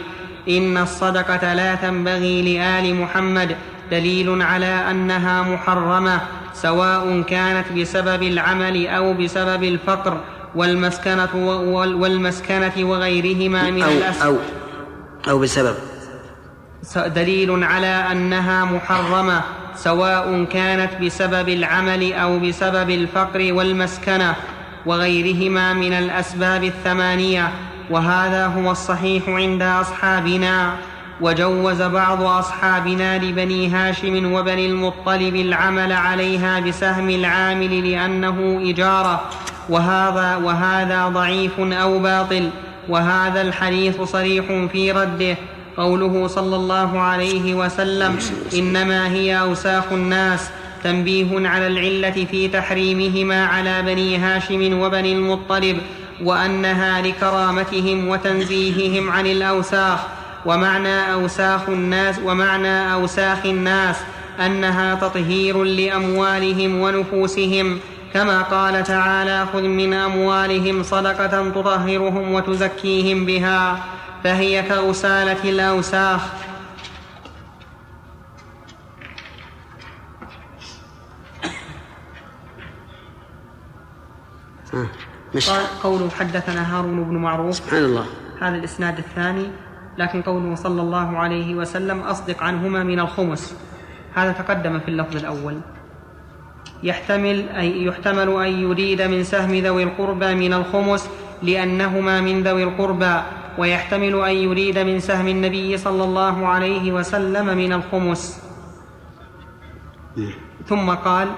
إن 0.49 0.77
الصدقة 0.77 1.55
لا 1.55 1.75
تنبغي 1.75 2.43
لآل 2.43 2.95
محمد 2.95 3.57
دليل 3.91 4.43
على 4.43 4.91
أنها 4.91 5.43
محرمة 5.43 6.21
سواء 6.55 7.23
كانت 7.23 7.73
بسبب 7.73 8.23
العمل 8.23 8.87
أو 8.87 9.15
بسبب 9.15 9.63
الفقر 9.63 10.21
والمسكنة 10.55 11.35
والمسكنة 12.03 12.73
وغيرهما 12.79 13.71
من 13.71 13.83
أو 13.83 13.91
الأسباب. 13.91 14.27
أو 14.27 14.37
أو 15.31 15.39
بسبب. 15.39 15.75
دليل 16.97 17.65
على 17.65 18.05
أنها 18.13 18.65
محرمة 18.65 19.43
سواء 19.77 20.45
كانت 20.45 20.91
بسبب 21.03 21.49
العمل 21.49 22.13
أو 22.13 22.39
بسبب 22.39 22.91
الفقر 22.91 23.53
والمسكنة 23.53 24.35
وغيرهما 24.87 25.73
من 25.73 25.93
الأسباب 25.93 26.65
الثمانية 26.65 27.53
وهذا 27.91 28.47
هو 28.47 28.71
الصحيح 28.71 29.29
عند 29.29 29.63
أصحابنا. 29.63 30.77
وجوز 31.21 31.83
بعض 31.83 32.23
أصحابنا 32.23 33.19
لبني 33.19 33.69
هاشم 33.69 34.33
وبني 34.33 34.67
المطلب 34.67 35.37
العمل 35.37 35.93
عليها 35.93 36.61
بسهم 36.61 37.11
العامل 37.11 37.91
لأنه 37.91 38.61
إجارة. 38.71 39.23
وهذا 39.69 40.37
وهذا 40.37 41.09
ضعيف 41.09 41.61
أو 41.61 41.99
باطل. 41.99 42.51
وهذا 42.89 43.43
الحديث 43.43 44.03
صريح 44.03 44.45
في 44.73 44.93
رده. 44.93 45.37
قوله 45.77 46.27
صلى 46.27 46.57
الله 46.57 47.01
عليه 47.01 47.55
وسلم 47.55 48.19
إنما 48.55 49.09
هي 49.09 49.41
أوساخ 49.41 49.85
الناس. 49.93 50.51
تنبيه 50.85 51.49
على 51.49 51.67
العلة 51.67 52.27
في 52.31 52.49
تحريمهما 52.49 53.47
على 53.47 53.83
بني 53.83 54.17
هاشم 54.17 54.81
وبني 54.81 55.13
المطلب 55.13 55.79
وأنها 56.23 57.03
لكرامتهم 57.03 58.09
وتنزيههم 58.09 59.11
عن 59.11 59.27
الأوساخ. 59.27 59.99
ومعنى 60.47 61.13
أوساخ 61.13 61.69
الناس 61.69 62.19
ومعنى 62.25 62.93
أوساخ 62.93 63.47
الناس 63.47 63.97
أنها 64.47 64.95
تطهير 64.95 65.65
لأموالهم 65.65 66.81
ونفوسهم. 66.81 67.81
كما 68.15 68.43
قال 68.43 68.85
تعالى 68.85 69.47
خذ 69.53 69.63
من 69.63 69.93
أموالهم 69.93 70.83
صدقة 70.83 71.51
تطهرهم 71.51 72.33
وتزكيهم 72.33 73.27
بها. 73.27 73.85
فهي 74.25 74.63
كأسالة 74.63 75.51
الأوساخ. 75.51 76.21
قوله 85.83 86.11
حدثنا 86.11 86.79
هارون 86.79 87.05
بن 87.05 87.17
معروف. 87.17 87.55
سبحان 87.55 87.85
الله. 87.85 88.07
هذا 88.41 88.57
الإسناد 88.57 88.99
الثاني. 88.99 89.51
لكن 89.99 90.23
قوله 90.23 90.55
صلى 90.55 90.83
الله 90.83 91.19
عليه 91.19 91.55
وسلم 91.55 92.01
أصدق 92.01 92.43
عنهما 92.43 92.83
من 92.83 93.01
الخمس. 93.01 93.57
هذا 94.15 94.33
تقدم 94.33 94.79
في 94.79 94.89
اللفظ 94.89 95.17
الأول. 95.17 95.61
يحتمل 96.83 97.49
أي 97.49 97.85
يحتمل 97.85 98.29
أن 98.43 98.53
يريد 98.63 99.03
من 99.03 99.25
سهم 99.25 99.55
ذوي 99.55 99.83
القربى 99.83 100.35
من 100.35 100.53
الخمس 100.53 101.11
لأنهما 101.43 102.21
من 102.21 102.43
ذوي 102.43 102.63
القربى 102.63 103.21
ويحتمل 103.59 104.15
أن 104.15 104.37
يريد 104.37 104.79
من 104.79 105.01
سهم 105.01 105.29
النبي 105.29 105.77
صلى 105.77 106.05
الله 106.05 106.47
عليه 106.47 106.93
وسلم 106.93 107.57
من 107.57 107.73
الخمس. 107.73 108.43
ثم 110.67 110.91
قال 110.91 111.29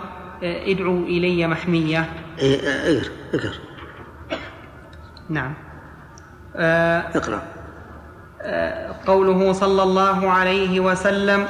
ادعوا 0.43 1.01
إلي 1.07 1.47
محمية. 1.47 2.09
إيه، 2.39 2.61
اقرا 2.61 3.13
اقرا 3.35 3.53
نعم. 5.29 5.55
اقرأ. 7.15 7.43
قوله 9.07 9.53
صلى 9.53 9.83
الله 9.83 10.31
عليه 10.31 10.81
وسلم 10.81 11.47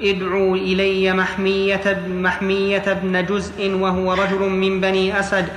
ادعوا 0.00 0.56
إلي 0.56 1.12
محمية 1.12 2.02
محمية 2.08 2.92
بن 3.02 3.26
جزء 3.26 3.70
وهو 3.74 4.12
رجل 4.12 4.38
من 4.38 4.80
بني 4.80 5.20
أسد 5.20 5.48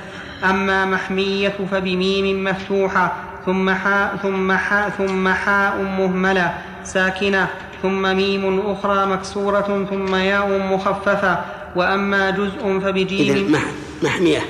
أما 0.44 0.84
محمية 0.84 1.54
فبميم 1.70 2.44
مفتوحة 2.44 3.16
ثم 3.46 3.70
حاء 3.70 4.16
ثم 4.16 4.52
حاء 4.52 4.90
ثم 4.90 5.28
حاء 5.28 5.82
مهملة 5.82 6.54
ساكنة 6.84 7.48
ثم 7.82 8.02
ميم 8.16 8.60
أخرى 8.60 9.06
مكسورة 9.06 9.86
ثم 9.90 10.14
ياء 10.14 10.58
مخففة 10.74 11.44
وأما 11.76 12.30
جزء 12.30 12.80
فبجيم 12.80 13.52
مح 13.52 13.62
محمية. 14.02 14.40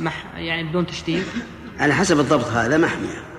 مح 0.00 0.24
يعني 0.36 0.64
بدون 0.64 0.86
تشديد؟ 0.86 1.24
على 1.78 1.94
حسب 1.94 2.20
الضبط 2.20 2.46
هذا 2.46 2.78
محمية. 2.78 3.31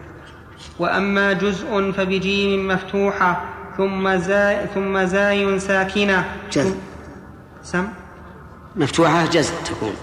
وأما 0.79 1.33
جزء 1.33 1.91
فبجيم 1.91 2.67
مفتوحة 2.67 3.43
ثم 3.77 4.15
زاي 4.15 4.67
ثم 4.75 5.03
زاي 5.03 5.59
ساكنة. 5.59 6.25
جزم 6.51 6.75
سم؟ 7.63 7.87
مفتوحة 8.75 9.25
جزم 9.25 9.53
تكون. 9.65 9.93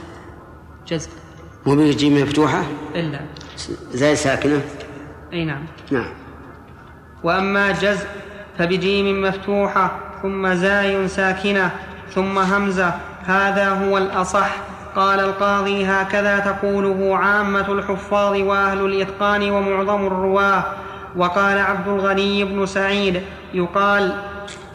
جزء. 0.89 1.09
مو 1.67 1.75
بجيم 1.75 2.23
مفتوحة؟ 2.23 2.63
إلا. 2.95 3.21
زي 3.93 4.17
ساكنة؟ 4.17 4.61
أي 5.33 5.45
نعم. 5.45 5.65
نعم. 5.91 6.13
وأما 7.23 7.73
جزء 7.73 8.07
فبجيم 8.59 9.23
مفتوحة 9.23 9.99
ثم 10.23 10.55
زاي 10.55 11.09
ساكنة 11.09 11.71
ثم 12.15 12.39
همزة. 12.39 12.95
هذا 13.25 13.69
هو 13.69 13.99
الأصح. 13.99 14.57
قال 14.97 15.21
القاضي 15.21 15.85
هكذا 15.85 16.39
تقوله 16.39 17.17
عامة 17.17 17.73
الحفاظ 17.73 18.37
وأهل 18.37 18.85
الإتقان 18.85 19.51
ومعظم 19.51 20.07
الرواة. 20.07 20.65
وقال 21.17 21.59
عبد 21.59 21.89
الغني 21.89 22.45
بن 22.45 22.67
سعيد 22.67 23.23
يقال 23.55 24.13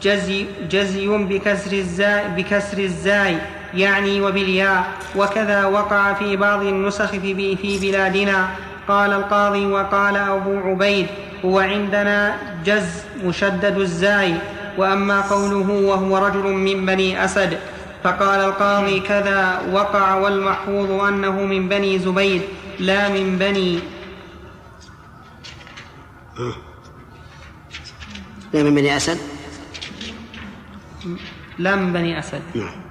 جزي, 0.02 0.46
جزي 0.70 1.08
بكسر 1.08 1.72
الزاي, 1.72 2.28
بكسر 2.36 2.78
الزاي 2.78 3.36
يعني 3.74 4.20
وبالياء. 4.20 4.84
وكذا 5.16 5.64
وقع 5.64 6.12
في 6.12 6.36
بعض 6.36 6.62
النسخ 6.62 7.10
في, 7.10 7.56
في 7.56 7.78
بلادنا. 7.78 8.48
قال 8.88 9.12
القاضي 9.12 9.66
وقال 9.66 10.16
أبو 10.16 10.58
عبيد 10.58 11.06
هو 11.44 11.58
عندنا 11.58 12.36
جز 12.64 13.04
مشدد 13.24 13.78
الزاي. 13.78 14.34
وأما 14.78 15.20
قوله 15.20 15.70
وهو 15.70 16.18
رجل 16.18 16.52
من 16.52 16.86
بني 16.86 17.24
أسد. 17.24 17.58
فقال 18.04 18.40
القاضي 18.40 19.00
كذا 19.00 19.62
وقع 19.72 20.14
والمحفوظ 20.14 20.90
أنه 20.90 21.30
من 21.30 21.68
بني 21.68 21.98
زبيد 21.98 22.42
لا 22.78 23.08
من 23.08 23.38
بني. 23.38 23.80
لا 28.52 28.62
من 28.62 28.74
بني 28.74 28.96
أسد؟ 28.96 29.18
لا 31.58 31.76
من 31.76 31.92
بني 31.92 32.18
أسد. 32.18 32.42
نعم. 32.54 32.82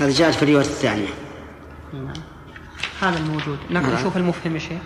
هذا 0.00 0.10
جاءت 0.10 0.34
في 0.34 0.42
الرواية 0.42 0.64
الثانية. 0.64 1.08
نعم. 1.92 2.12
هذا 3.00 3.18
الموجود. 3.18 3.58
نعم. 3.70 3.94
نشوف 3.94 4.16
المفهم 4.16 4.54
يا 4.54 4.58
شيخ. 4.58 4.80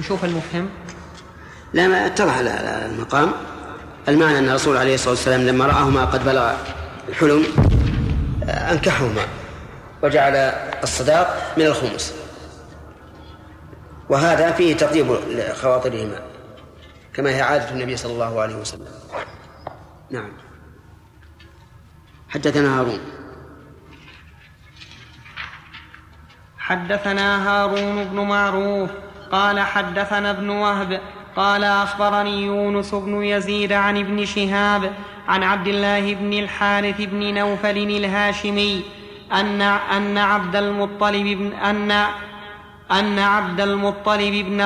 نشوف 0.00 0.24
المفهم. 0.24 0.68
لا 1.74 1.88
ما 1.88 2.06
اتضح 2.06 2.36
المقام. 2.38 3.32
المعنى 4.08 4.38
أن 4.38 4.48
الرسول 4.48 4.76
عليه 4.76 4.94
الصلاة 4.94 5.10
والسلام 5.10 5.40
لما 5.40 5.66
رآهما 5.66 6.04
قد 6.04 6.24
بلغ 6.24 6.52
الحلم 7.08 7.44
انكحهما 8.50 9.26
وجعل 10.02 10.36
الصداق 10.82 11.54
من 11.56 11.66
الخمس. 11.66 12.14
وهذا 14.08 14.52
فيه 14.52 14.76
تطيب 14.76 15.16
خواطرهما 15.54 16.22
كما 17.14 17.30
هي 17.30 17.42
عادة 17.42 17.70
النبي 17.70 17.96
صلى 17.96 18.12
الله 18.12 18.40
عليه 18.40 18.54
وسلم. 18.54 18.88
نعم. 20.10 20.32
حدثنا 22.28 22.80
هارون. 22.80 23.00
حدثنا 26.58 27.48
هارون 27.48 28.04
بن 28.04 28.20
معروف 28.20 28.90
قال 29.32 29.60
حدثنا 29.60 30.30
ابن 30.30 30.48
وهب 30.48 31.00
قال 31.36 31.64
أخبرني 31.64 32.42
يونس 32.42 32.94
بن 32.94 33.24
يزيد 33.24 33.72
عن 33.72 33.98
ابن 33.98 34.24
شهاب 34.24 34.92
عن 35.28 35.42
عبد 35.42 35.68
الله 35.68 36.14
بن 36.14 36.32
الحارث 36.32 37.00
بن 37.00 37.34
نوفل 37.34 37.78
الهاشمي 37.78 38.82
ان 39.32 39.62
أن 39.62 40.18
عبد 40.18 40.56
المطلب 40.56 41.26
بن 41.26 41.52
ان 41.52 42.06
أن 42.90 43.18
عبد 43.18 43.60
المطلب 43.60 44.34
بن, 44.34 44.60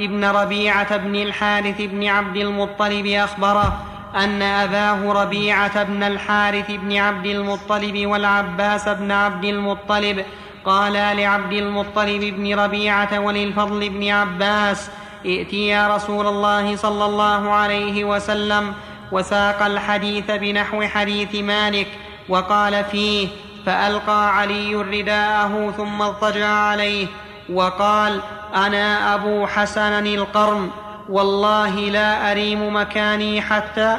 ابن 0.00 0.24
ربيعة 0.24 0.96
بن 0.96 1.16
الحارث 1.16 1.80
بن 1.80 2.06
عبد 2.06 2.36
المطلب 2.36 3.06
أخبره 3.06 3.84
أن 4.16 4.42
أباه 4.42 5.12
ربيعة 5.12 5.82
بن 5.82 6.02
الحارث 6.02 6.70
بن 6.70 6.96
عبد 6.96 7.26
المطلب 7.26 8.06
والعباس 8.06 8.88
بن 8.88 9.10
عبد 9.10 9.44
المطلب 9.44 10.24
قالا 10.64 11.14
لعبد 11.14 11.52
المطلب 11.52 12.20
بن 12.20 12.58
ربيعة 12.58 13.20
وللفضل 13.20 13.88
بن 13.88 14.08
عباس 14.08 14.90
ائت 15.26 15.52
يا 15.52 15.94
رسول 15.94 16.26
الله 16.26 16.76
صلى 16.76 17.04
الله 17.04 17.50
عليه 17.50 18.04
وسلم 18.04 18.74
وساق 19.12 19.62
الحديث 19.62 20.30
بنحو 20.30 20.82
حديث 20.82 21.34
مالك 21.34 21.86
وقال 22.28 22.84
فيه 22.84 23.28
فألقى 23.66 24.36
علي 24.38 24.74
رداءه 24.74 25.74
ثم 25.76 26.02
اضطجع 26.02 26.48
عليه 26.48 27.06
وقال 27.52 28.20
أنا 28.54 29.14
أبو 29.14 29.46
حسن 29.46 30.06
القرن 30.06 30.70
والله 31.08 31.74
لا 31.74 32.30
أريم 32.30 32.76
مكاني 32.76 33.42
حتى 33.42 33.98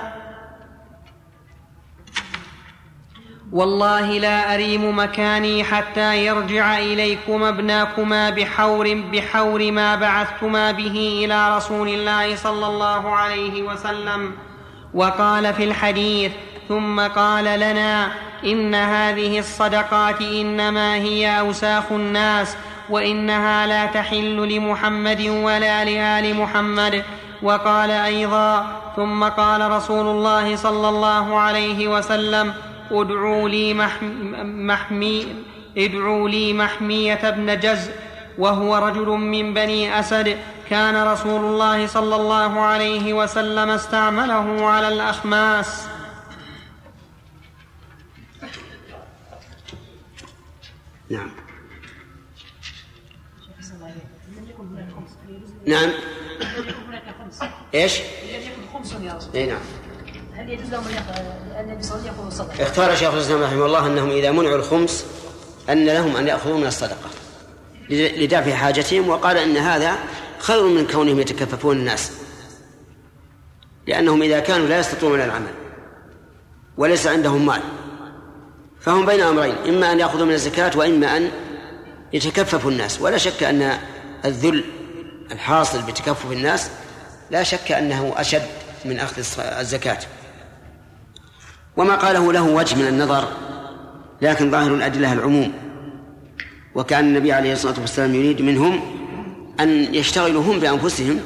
والله 3.53 4.19
لا 4.19 4.53
أريم 4.53 4.99
مكاني 4.99 5.63
حتى 5.63 6.25
يرجع 6.25 6.79
إليكما 6.79 7.49
ابناكما 7.49 8.29
بحور 8.29 9.03
بحور 9.13 9.71
ما 9.71 9.95
بعثتما 9.95 10.71
به 10.71 11.21
إلى 11.25 11.57
رسول 11.57 11.87
الله 11.89 12.35
صلى 12.35 12.67
الله 12.67 13.15
عليه 13.15 13.61
وسلم. 13.63 14.31
وقال 14.93 15.53
في 15.53 15.63
الحديث 15.63 16.31
ثم 16.69 16.99
قال 16.99 17.45
لنا 17.45 18.11
إن 18.45 18.75
هذه 18.75 19.39
الصدقات 19.39 20.21
إنما 20.21 20.95
هي 20.95 21.39
أوساخ 21.39 21.91
الناس 21.91 22.57
وإنها 22.89 23.67
لا 23.67 23.85
تحل 23.85 24.35
لمحمد 24.55 25.21
ولا 25.21 25.85
لآل 25.85 26.35
محمد. 26.35 27.03
وقال 27.43 27.91
أيضا 27.91 28.65
ثم 28.95 29.23
قال 29.23 29.71
رسول 29.71 30.07
الله 30.07 30.55
صلى 30.55 30.89
الله 30.89 31.39
عليه 31.39 31.87
وسلم 31.87 32.53
ادعوا 32.91 33.49
لي 33.49 33.73
محمي 34.43 35.35
ادعوا 35.77 36.29
لي 36.29 36.53
محمية 36.53 37.29
بن 37.29 37.59
جز 37.59 37.91
وهو 38.37 38.77
رجل 38.77 39.07
من 39.07 39.53
بني 39.53 39.99
أسد 39.99 40.37
كان 40.69 41.07
رسول 41.07 41.45
الله 41.45 41.87
صلى 41.87 42.15
الله 42.15 42.59
عليه 42.59 43.13
وسلم 43.13 43.69
استعمله 43.69 44.65
على 44.65 44.87
الأخماس. 44.87 45.87
نعم. 51.09 51.31
نعم. 55.67 55.89
إيش؟ 57.73 58.01
خمس 58.73 58.91
يا 58.91 59.13
رسول 59.13 59.35
اي 59.35 59.45
نعم. 59.45 59.61
يجوز 60.49 60.69
لهم 60.71 60.83
أن 60.87 61.69
النبي 61.69 61.83
صلى 61.83 61.95
الله 61.97 62.09
عليه 62.09 62.27
وسلم 62.27 62.29
صدقه؟ 62.29 62.63
اختار 62.63 62.95
شيخ 62.95 63.13
الإسلام 63.13 63.43
رحمه 63.43 63.65
الله 63.65 63.87
أنهم 63.87 64.09
إذا 64.09 64.31
منعوا 64.31 64.55
الخمس 64.55 65.05
أن 65.69 65.85
لهم 65.85 66.15
أن 66.15 66.27
يأخذوا 66.27 66.57
من 66.57 66.67
الصدقة 66.67 67.09
لدافع 67.89 68.53
حاجتهم 68.53 69.09
وقال 69.09 69.37
إن 69.37 69.57
هذا 69.57 69.95
خير 70.39 70.63
من 70.63 70.87
كونهم 70.87 71.19
يتكففون 71.19 71.77
الناس 71.77 72.11
لأنهم 73.87 74.21
إذا 74.21 74.39
كانوا 74.39 74.67
لا 74.67 74.79
يستطيعون 74.79 75.21
العمل 75.21 75.51
وليس 76.77 77.07
عندهم 77.07 77.45
مال 77.45 77.61
فهم 78.81 79.05
بين 79.05 79.21
أمرين 79.21 79.55
إما 79.67 79.91
أن 79.91 79.99
يأخذوا 79.99 80.25
من 80.25 80.33
الزكاة 80.33 80.77
وإما 80.77 81.17
أن 81.17 81.31
يتكففوا 82.13 82.71
الناس 82.71 83.01
ولا 83.01 83.17
شك 83.17 83.43
أن 83.43 83.77
الذل 84.25 84.63
الحاصل 85.31 85.81
بتكفف 85.81 86.31
الناس 86.31 86.69
لا 87.31 87.43
شك 87.43 87.71
أنه 87.71 88.13
أشد 88.17 88.47
من 88.85 88.99
أخذ 88.99 89.23
الزكاة 89.39 89.99
وما 91.77 91.95
قاله 91.95 92.33
له 92.33 92.41
وجه 92.41 92.75
من 92.75 92.87
النظر 92.87 93.27
لكن 94.21 94.51
ظاهر 94.51 94.73
الأدلة 94.73 95.13
العموم. 95.13 95.53
وكأن 96.75 97.05
النبي 97.05 97.33
عليه 97.33 97.53
الصلاة 97.53 97.79
والسلام 97.79 98.15
يريد 98.15 98.41
منهم 98.41 98.81
أن 99.59 99.95
يشتغلوا 99.95 100.43
هم 100.43 100.59
بأنفسهم 100.59 101.19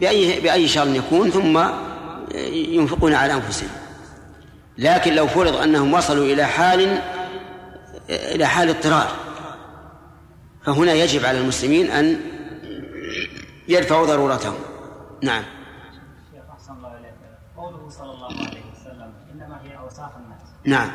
بأي 0.00 0.40
بأي 0.40 0.68
شغل 0.68 0.96
يكون 0.96 1.30
ثم 1.30 1.64
ينفقون 2.52 3.14
على 3.14 3.32
أنفسهم. 3.32 3.70
لكن 4.78 5.14
لو 5.14 5.26
فرض 5.26 5.56
أنهم 5.56 5.94
وصلوا 5.94 6.24
إلى 6.24 6.44
حال 6.44 7.00
إلى 8.10 8.46
حال 8.46 8.68
اضطرار 8.68 9.08
فهنا 10.66 10.92
يجب 10.92 11.24
على 11.24 11.38
المسلمين 11.38 11.90
أن 11.90 12.20
يدفعوا 13.68 14.06
ضرورتهم. 14.06 14.54
نعم. 15.22 15.42
نعم. 20.68 20.90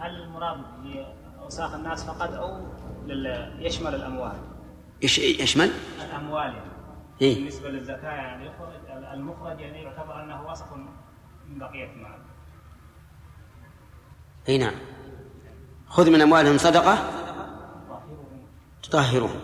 هل 0.00 0.22
المراد 0.22 0.58
بأوساخ 0.82 1.74
الناس 1.74 2.04
فقط 2.04 2.32
أو 2.32 2.66
يشمل 3.58 3.94
الأموال؟ 3.94 4.32
يشمل؟ 5.02 5.70
الأموال 6.04 6.54
يعني. 6.54 6.70
إيه؟ 7.22 7.34
بالنسبة 7.34 7.68
للزكاة 7.68 8.10
يعني 8.10 8.50
المخرج 9.14 9.60
يعني 9.60 9.82
يعتبر 9.82 10.22
أنه 10.22 10.50
وسخ 10.50 10.72
من 11.48 11.58
بقية 11.58 11.92
المال. 11.92 12.18
إي 14.48 14.58
نعم. 14.58 14.74
خذ 15.88 16.10
من 16.10 16.20
أموالهم 16.20 16.58
صدقة 16.58 16.98
تطهرهم 18.82 19.40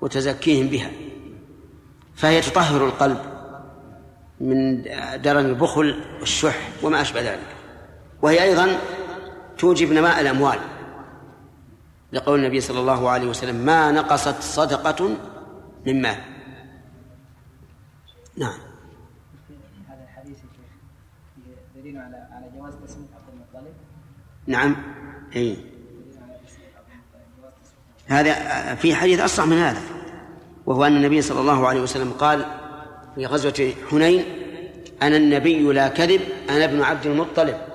وتزكيهم 0.00 0.66
بها. 0.66 0.90
فهي 2.14 2.40
تطهر 2.40 2.86
القلب 2.86 3.18
من 4.40 4.82
درن 5.22 5.46
البخل 5.46 6.00
والشح 6.20 6.68
وما 6.82 7.00
أشبه 7.00 7.20
ذلك. 7.20 7.51
وهي 8.22 8.42
أيضا 8.42 8.78
توجب 9.58 9.92
نماء 9.92 10.20
الأموال. 10.20 10.58
لقول 12.12 12.38
النبي 12.38 12.60
صلى 12.60 12.80
الله 12.80 13.10
عليه 13.10 13.28
وسلم 13.28 13.56
ما 13.56 13.92
نقصت 13.92 14.42
صدقة 14.42 15.16
من 15.86 16.02
مال. 16.02 16.32
نعم. 18.36 18.58
هذا 19.88 20.04
الحديث 20.04 20.36
دليل 21.76 21.96
على 21.96 22.28
على 22.32 22.46
جواز 22.56 22.72
عبد 22.74 23.28
المطلب 23.32 23.74
نعم. 24.46 24.76
إي. 25.36 25.56
هذا 28.06 28.74
في 28.74 28.94
حديث 28.94 29.20
أصح 29.20 29.46
من 29.46 29.58
هذا 29.58 29.80
وهو 30.66 30.84
أن 30.84 30.96
النبي 30.96 31.22
صلى 31.22 31.40
الله 31.40 31.68
عليه 31.68 31.80
وسلم 31.80 32.10
قال 32.10 32.46
في 33.14 33.26
غزوة 33.26 33.72
حنين 33.90 34.24
أنا 35.02 35.16
النبي 35.16 35.62
لا 35.62 35.88
كذب 35.88 36.20
أنا 36.50 36.64
ابن 36.64 36.82
عبد 36.82 37.06
المطلب. 37.06 37.71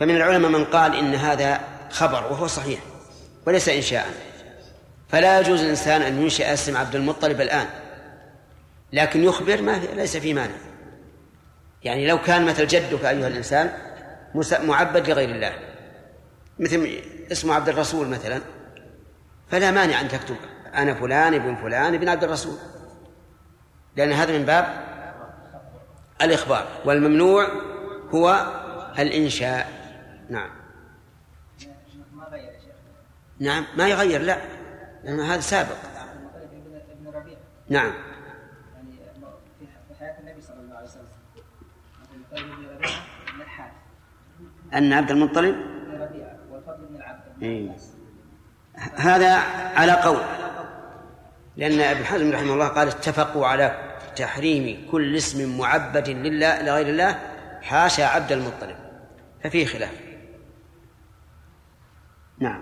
فمن 0.00 0.16
العلماء 0.16 0.50
من 0.50 0.64
قال 0.64 0.96
إن 0.96 1.14
هذا 1.14 1.60
خبر 1.90 2.32
وهو 2.32 2.46
صحيح 2.46 2.80
وليس 3.46 3.68
إنشاء. 3.68 4.06
فلا 5.08 5.40
يجوز 5.40 5.60
الإنسان 5.60 6.02
أن 6.02 6.22
ينشئ 6.22 6.52
اسم 6.52 6.76
عبد 6.76 6.94
المطلب 6.94 7.40
الآن 7.40 7.66
لكن 8.92 9.24
يخبر 9.24 9.62
ما 9.62 9.80
ليس 9.94 10.16
في 10.16 10.34
مانع. 10.34 10.54
يعني 11.84 12.06
لو 12.06 12.22
كان 12.22 12.46
مثل 12.46 12.66
جدك 12.66 13.04
أيها 13.04 13.28
الإنسان 13.28 13.72
معبد 14.62 15.10
لغير 15.10 15.28
الله 15.28 15.52
مثل 16.58 17.00
اسمه 17.32 17.54
عبد 17.54 17.68
الرسول 17.68 18.08
مثلا 18.08 18.40
فلا 19.50 19.70
مانع 19.70 20.00
أن 20.00 20.08
تكتب 20.08 20.36
أنا 20.74 20.94
فلان 20.94 21.34
ابن 21.34 21.56
فلان 21.56 21.94
ابن 21.94 22.08
عبد 22.08 22.24
الرسول. 22.24 22.56
لأن 23.96 24.12
هذا 24.12 24.38
من 24.38 24.44
باب 24.44 24.84
الإخبار 26.22 26.66
والممنوع 26.84 27.48
هو 28.10 28.52
الإنشاء. 28.98 29.77
نعم. 30.30 30.50
نعم 33.40 33.64
ما 33.76 33.88
يغير 33.88 34.20
لا 34.20 34.38
لأن 35.04 35.20
هذا 35.20 35.40
سابق. 35.40 35.76
نعم. 37.68 37.92
في 39.58 39.94
حياة 40.00 40.18
النبي 40.20 40.40
صلى 40.40 40.60
الله 40.60 40.76
عليه 40.76 40.88
وسلم. 40.88 41.08
أن 44.74 44.92
عبد 44.92 45.10
المطلب؟ 45.10 45.56
والفضل 46.50 46.86
بن 46.86 46.96
العبد. 46.96 47.78
هذا 48.96 49.34
على 49.76 49.92
قول. 49.92 50.20
لأن 51.56 51.80
ابن 51.80 52.04
حزم 52.04 52.32
رحمه 52.32 52.52
الله 52.52 52.68
قال 52.68 52.88
اتفقوا 52.88 53.46
على 53.46 53.96
تحريم 54.16 54.88
كل 54.90 55.16
اسم 55.16 55.58
معبد 55.58 56.08
لله 56.08 56.62
لغير 56.62 56.88
الله 56.88 57.18
حاشا 57.62 58.04
عبد 58.06 58.32
المطلب. 58.32 58.76
ففيه 59.44 59.66
خلاف. 59.66 60.07
نعم. 62.40 62.60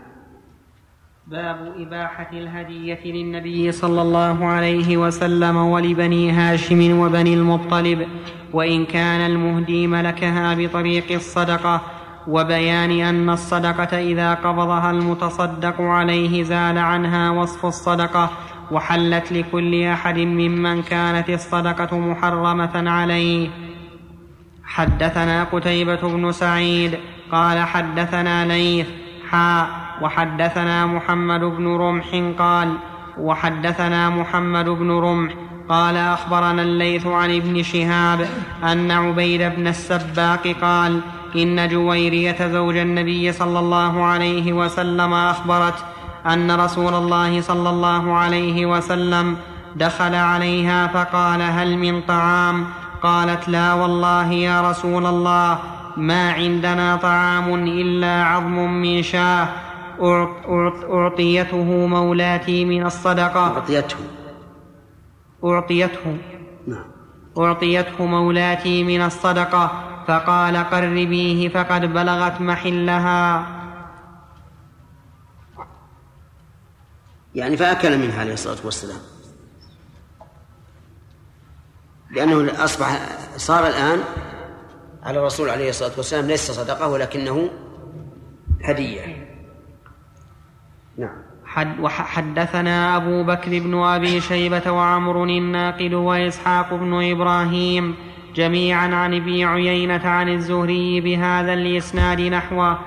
باب 1.27 1.75
إباحة 1.79 2.29
الهدية 2.33 3.01
للنبي 3.05 3.73
صلى 3.73 4.03
الله 4.03 4.47
عليه 4.47 4.97
وسلم 4.97 5.57
ولبني 5.57 6.31
هاشم 6.33 6.99
وبني 6.99 7.35
المطلب 7.35 8.09
وإن 8.53 8.85
كان 8.85 9.21
المهدي 9.31 9.87
ملكها 9.87 10.55
بطريق 10.55 11.13
الصدقة 11.13 11.81
وبيان 12.29 12.91
أن 12.91 13.31
الصدقة 13.31 13.99
إذا 13.99 14.35
قبضها 14.35 14.91
المتصدق 14.91 15.81
عليه 15.81 16.43
زال 16.43 16.79
عنها 16.79 17.31
وصف 17.31 17.67
الصدقة 17.67 18.31
وحلت 18.71 19.33
لكل 19.33 19.83
أحد 19.83 20.19
ممن 20.19 20.83
كانت 20.83 21.31
الصدقة 21.31 21.99
محرمة 21.99 22.91
عليه. 22.91 23.49
حدثنا 24.65 25.45
قتيبة 25.45 26.01
بن 26.09 26.33
سعيد 26.33 26.99
قال 27.33 27.59
حدثنا 27.59 28.47
ليث 28.47 28.87
حاء 29.31 29.69
وحدثنا 30.03 30.87
محمد 30.87 31.41
بن 31.41 31.77
رمح 31.77 32.07
قال 32.39 32.75
وحدثنا 33.21 34.11
محمد 34.11 34.69
بن 34.69 34.91
رمح 34.91 35.33
قال 35.69 35.97
أخبرنا 35.97 36.63
الليث 36.63 37.07
عن 37.07 37.37
ابن 37.37 37.63
شهاب 37.63 38.29
أن 38.65 38.91
عبيد 38.91 39.43
بن 39.43 39.67
السباق 39.67 40.55
قال 40.63 41.01
إن 41.37 41.69
جويرية 41.69 42.49
زوج 42.49 42.77
النبي 42.77 43.33
صلى 43.33 43.59
الله 43.59 44.05
عليه 44.05 44.53
وسلم 44.53 45.15
أخبرت 45.15 45.85
أن 46.27 46.51
رسول 46.51 46.95
الله 46.95 47.41
صلى 47.41 47.71
الله 47.71 48.13
عليه 48.13 48.67
وسلم 48.67 49.37
دخل 49.77 50.15
عليها 50.15 50.87
فقال 50.87 51.43
هل 51.43 51.79
من 51.79 52.01
طعام؟ 52.01 52.67
قالت 53.03 53.49
لا 53.49 53.75
والله 53.75 54.33
يا 54.33 54.71
رسول 54.71 55.07
الله. 55.07 55.59
ما 55.97 56.33
عندنا 56.33 56.97
طعام 56.97 57.55
إلا 57.55 58.25
عظم 58.25 58.69
من 58.69 59.03
شاه. 59.03 59.49
أعطيته 60.91 61.87
مولاتي 61.87 62.65
من 62.65 62.87
الصدقة. 62.87 63.47
أعطيته. 63.47 63.97
أعطيته. 65.45 66.19
نعم. 66.67 66.85
أعطيته 67.39 68.07
مولاتي 68.07 68.85
من 68.85 69.03
الصدقة. 69.03 69.83
فقال 70.09 70.57
قربيه 70.57 71.49
فقد 71.49 71.81
بلغت 71.81 72.41
محلها. 72.41 73.47
يعني 77.35 77.57
فأكل 77.57 77.99
منها 77.99 78.21
عليه 78.21 78.33
الصلاة 78.33 78.59
والسلام. 78.65 78.99
لأنه 82.11 82.65
أصبح 82.65 83.09
صار 83.37 83.67
الآن 83.67 84.01
على 85.07 85.19
الرسول 85.19 85.51
عليه 85.51 85.69
الصلاة 85.69 85.93
والسلام 85.97 86.27
ليس 86.27 86.51
صدقة 86.51 86.89
ولكنه 86.89 87.51
هدية. 88.65 89.27
نعم. 90.99 91.23
حد 91.45 91.81
وحدثنا 91.81 92.97
أبو 92.97 93.25
بكر 93.25 93.51
بن 93.51 93.75
أبي 93.75 94.21
شيبة 94.21 94.71
وعمر 94.71 95.25
الناقد 95.25 95.93
وإسحاق 95.93 96.75
بن 96.75 97.11
إبراهيم 97.11 97.95
جميعا 98.35 98.95
عن 98.95 99.15
ابي 99.15 99.45
عيينة 99.45 100.09
عن 100.09 100.29
الزهري 100.29 101.01
بهذا 101.01 101.53
الإسناد 101.53 102.21
نحوه. 102.21 102.79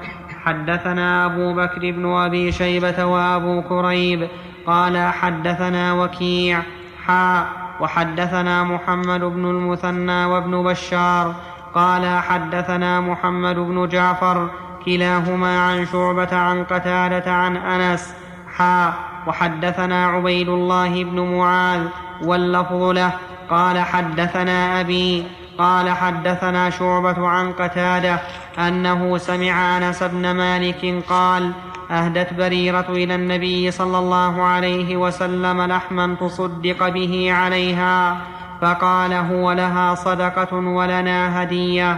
حدثنا 0.44 1.26
أبو 1.26 1.54
بكر 1.54 1.92
بن 1.92 2.06
أبي 2.06 2.52
شيبة 2.52 3.06
وأبو 3.06 3.62
كريب 3.62 4.28
قال 4.68 4.98
حدثنا 4.98 5.94
وكيع 5.94 6.62
حاء 7.06 7.48
وحدثنا 7.82 8.64
محمد 8.64 9.20
بن 9.20 9.46
المثنى 9.46 10.26
وابن 10.26 10.64
بشار 10.64 11.36
قال 11.76 12.20
حدثنا 12.20 13.00
محمد 13.00 13.56
بن 13.56 13.88
جعفر 13.88 14.50
كلاهما 14.86 15.62
عن 15.62 15.86
شعبة 15.86 16.36
عن 16.36 16.64
قتادة 16.64 17.32
عن 17.32 17.58
أنس. 17.58 18.14
حاء 18.58 18.94
وحدثنا 19.28 20.08
عبيد 20.08 20.50
الله 20.50 21.04
بن 21.04 21.20
معاذ 21.38 21.82
واللفظ 22.24 22.84
له. 22.84 23.12
قال 23.50 23.80
حدثنا 23.80 24.82
أبي 24.82 25.28
قال 25.58 25.90
حدثنا 25.90 26.70
شعبة 26.70 27.28
عن 27.28 27.52
قتادة 27.52 28.20
أنه 28.60 29.18
سمع 29.18 29.78
أنس 29.78 30.04
بن 30.04 30.32
مالك 30.32 31.04
قال 31.10 31.52
أهدت 31.92 32.34
بريرة 32.34 32.86
إلى 32.90 33.16
النبي 33.16 33.72
صلى 33.72 34.00
الله 34.00 34.42
عليه 34.42 34.98
وسلم 34.98 35.62
لحما 35.62 36.16
تصدق 36.22 36.90
به 36.90 37.34
عليها. 37.34 38.18
فقال 38.62 39.14
هو 39.14 39.52
لها 39.52 39.96
صدقة 39.96 40.56
ولنا 40.56 41.44
هدية. 41.44 41.98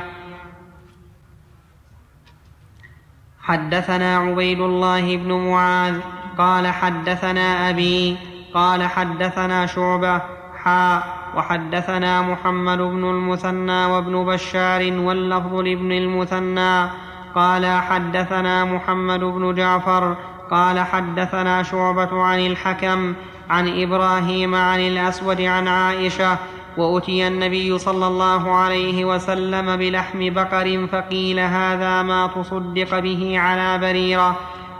حدثنا 3.41 4.17
عبيد 4.17 4.59
الله 4.59 5.17
بن 5.17 5.31
معاذ 5.31 5.99
قال 6.37 6.67
حدثنا 6.67 7.69
أبي 7.69 8.17
قال 8.53 8.83
حدثنا 8.83 9.65
شعبة 9.65 10.21
حاء 10.63 11.03
وحدثنا 11.35 12.21
محمد 12.21 12.77
بن 12.77 13.03
المثنى 13.03 13.85
وابن 13.85 14.25
بشار 14.25 14.93
واللفظ 14.99 15.53
لابن 15.55 15.91
المثنى. 15.91 16.89
قال 17.35 17.65
حدثنا 17.65 18.65
محمد 18.65 19.19
بن 19.19 19.55
جعفر 19.55 20.15
قال 20.51 20.79
حدثنا 20.79 21.63
شعبة 21.63 22.23
عن 22.23 22.39
الحكم 22.39 23.13
عن 23.51 23.81
إبراهيم 23.81 24.55
عن 24.55 24.79
الأسود 24.79 25.41
عن 25.41 25.67
عائشة 25.67 26.37
وأتي 26.77 27.27
النبي 27.27 27.77
صلى 27.77 28.07
الله 28.07 28.51
عليه 28.51 29.05
وسلم 29.05 29.75
بلحم 29.75 30.33
بقر 30.33 30.87
فقيل 30.91 31.39
هذا 31.39 32.01
ما 32.01 32.27
تصدق 32.27 32.99
به 32.99 33.39
على 33.39 33.77
بريرة 33.77 34.37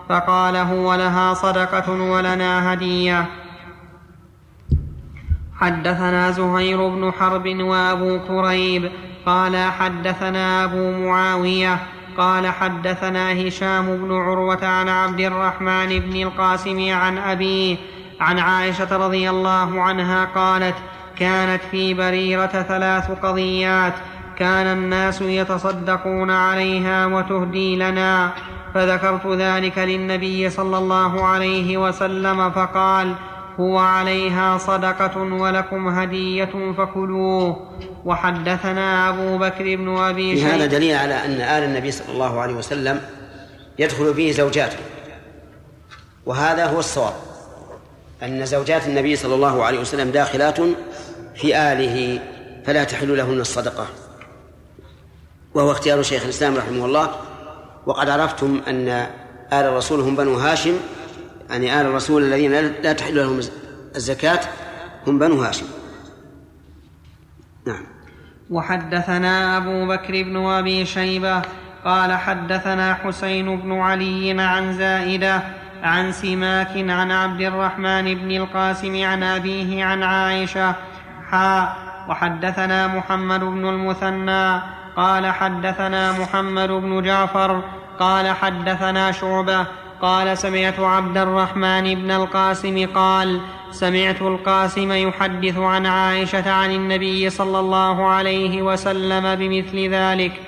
فقال 0.09 0.55
هو 0.55 0.95
لها 0.95 1.33
صدقة 1.33 1.91
ولنا 1.91 2.73
هدية. 2.73 3.25
حدثنا 5.55 6.31
زهير 6.31 6.87
بن 6.87 7.11
حرب 7.19 7.47
وأبو 7.47 8.19
كريب 8.27 8.91
قال 9.25 9.57
حدثنا 9.57 10.63
أبو 10.63 10.91
معاوية 10.91 11.79
قال 12.17 12.47
حدثنا 12.47 13.47
هشام 13.47 13.97
بن 13.97 14.11
عروة 14.11 14.65
عن 14.65 14.89
عبد 14.89 15.19
الرحمن 15.19 15.99
بن 15.99 16.21
القاسم 16.21 16.93
عن 16.93 17.17
أبيه 17.17 17.77
عن 18.21 18.39
عائشة 18.39 18.97
رضي 18.97 19.29
الله 19.29 19.81
عنها 19.81 20.25
قالت 20.25 20.75
كانت 21.17 21.61
في 21.71 21.93
بريرة 21.93 22.65
ثلاث 22.67 23.11
قضيات 23.11 23.93
كان 24.37 24.67
الناس 24.67 25.21
يتصدقون 25.21 26.31
عليها 26.31 27.05
وتهدي 27.05 27.75
لنا 27.75 28.31
فذكرت 28.73 29.27
ذلك 29.27 29.77
للنبي 29.77 30.49
صلى 30.49 30.77
الله 30.77 31.25
عليه 31.25 31.77
وسلم 31.77 32.51
فقال 32.51 33.15
هو 33.59 33.77
عليها 33.77 34.57
صدقة 34.57 35.17
ولكم 35.17 35.87
هدية 35.87 36.73
فكلوه. 36.77 37.71
وحدثنا 38.05 39.09
أبو 39.09 39.37
بكر 39.37 39.75
بن 39.75 39.97
أبي 39.97 40.37
شيبة 40.37 40.55
هذا 40.55 40.65
دليل 40.65 40.95
على 40.95 41.25
أن 41.25 41.31
آل 41.31 41.63
النبي 41.63 41.91
صلى 41.91 42.13
الله 42.13 42.39
عليه 42.41 42.53
وسلم 42.53 43.01
يدخل 43.79 44.13
فيه 44.13 44.31
زوجاته 44.31 44.77
وهذا 46.25 46.65
هو 46.65 46.79
الصواب. 46.79 47.13
أن 48.23 48.45
زوجات 48.45 48.87
النبي 48.87 49.15
صلى 49.15 49.35
الله 49.35 49.63
عليه 49.63 49.79
وسلم 49.79 50.11
داخلات 50.11 50.57
في 51.35 51.57
آله 51.57 52.19
فلا 52.65 52.83
تحل 52.83 53.17
لهن 53.17 53.39
الصدقة. 53.39 53.87
وهو 55.53 55.71
اختيار 55.71 56.03
شيخ 56.03 56.23
الإسلام 56.23 56.57
رحمه 56.57 56.85
الله. 56.85 57.15
وقد 57.85 58.09
عرفتم 58.09 58.61
أن 58.67 58.87
آل 59.53 59.65
الرسول 59.65 59.99
هم 59.99 60.15
بنو 60.15 60.33
هاشم 60.33 60.77
يعني 61.49 61.81
آل 61.81 61.85
الرسول 61.85 62.23
الذين 62.23 62.51
لا 62.83 62.93
تحل 62.93 63.15
لهم 63.15 63.39
الزكاة 63.95 64.39
هم 65.07 65.19
بنو 65.19 65.41
هاشم. 65.41 65.65
نعم. 67.67 67.83
وحدثنا 68.49 69.57
أبو 69.57 69.87
بكر 69.87 70.23
بن 70.23 70.37
أبي 70.37 70.85
شيبة 70.85 71.41
قال 71.85 72.11
حدثنا 72.11 72.93
حسين 72.93 73.61
بن 73.61 73.71
علي 73.71 74.41
عن 74.41 74.77
زائدة 74.77 75.43
عن 75.83 76.11
سماك 76.11 76.77
عن 76.77 77.11
عبد 77.11 77.41
الرحمن 77.41 78.15
بن 78.15 78.31
القاسم 78.31 79.05
عن 79.05 79.23
أبيه 79.23 79.85
عن 79.85 80.03
عائشة 80.03 80.75
حاء 81.31 81.75
وحدثنا 82.09 82.87
محمد 82.87 83.39
بن 83.39 83.69
المثنى 83.69 84.61
قال 84.95 85.27
حدثنا 85.27 86.11
محمد 86.11 86.69
بن 86.69 87.01
جعفر 87.01 87.61
قال 87.99 88.27
حدثنا 88.27 89.11
شعبة 89.11 89.65
قال 90.01 90.37
سمعت 90.37 90.79
عبد 90.79 91.17
الرحمن 91.17 91.95
بن 91.95 92.11
القاسم 92.11 92.87
قال 92.95 93.41
سمعت 93.71 94.21
القاسم 94.21 94.91
يحدث 94.91 95.57
عن 95.57 95.85
عائشة 95.85 96.51
عن 96.51 96.71
النبي 96.71 97.29
صلى 97.29 97.59
الله 97.59 98.07
عليه 98.07 98.61
وسلم 98.61 99.35
بمثل 99.35 99.89
ذلك. 99.89 100.41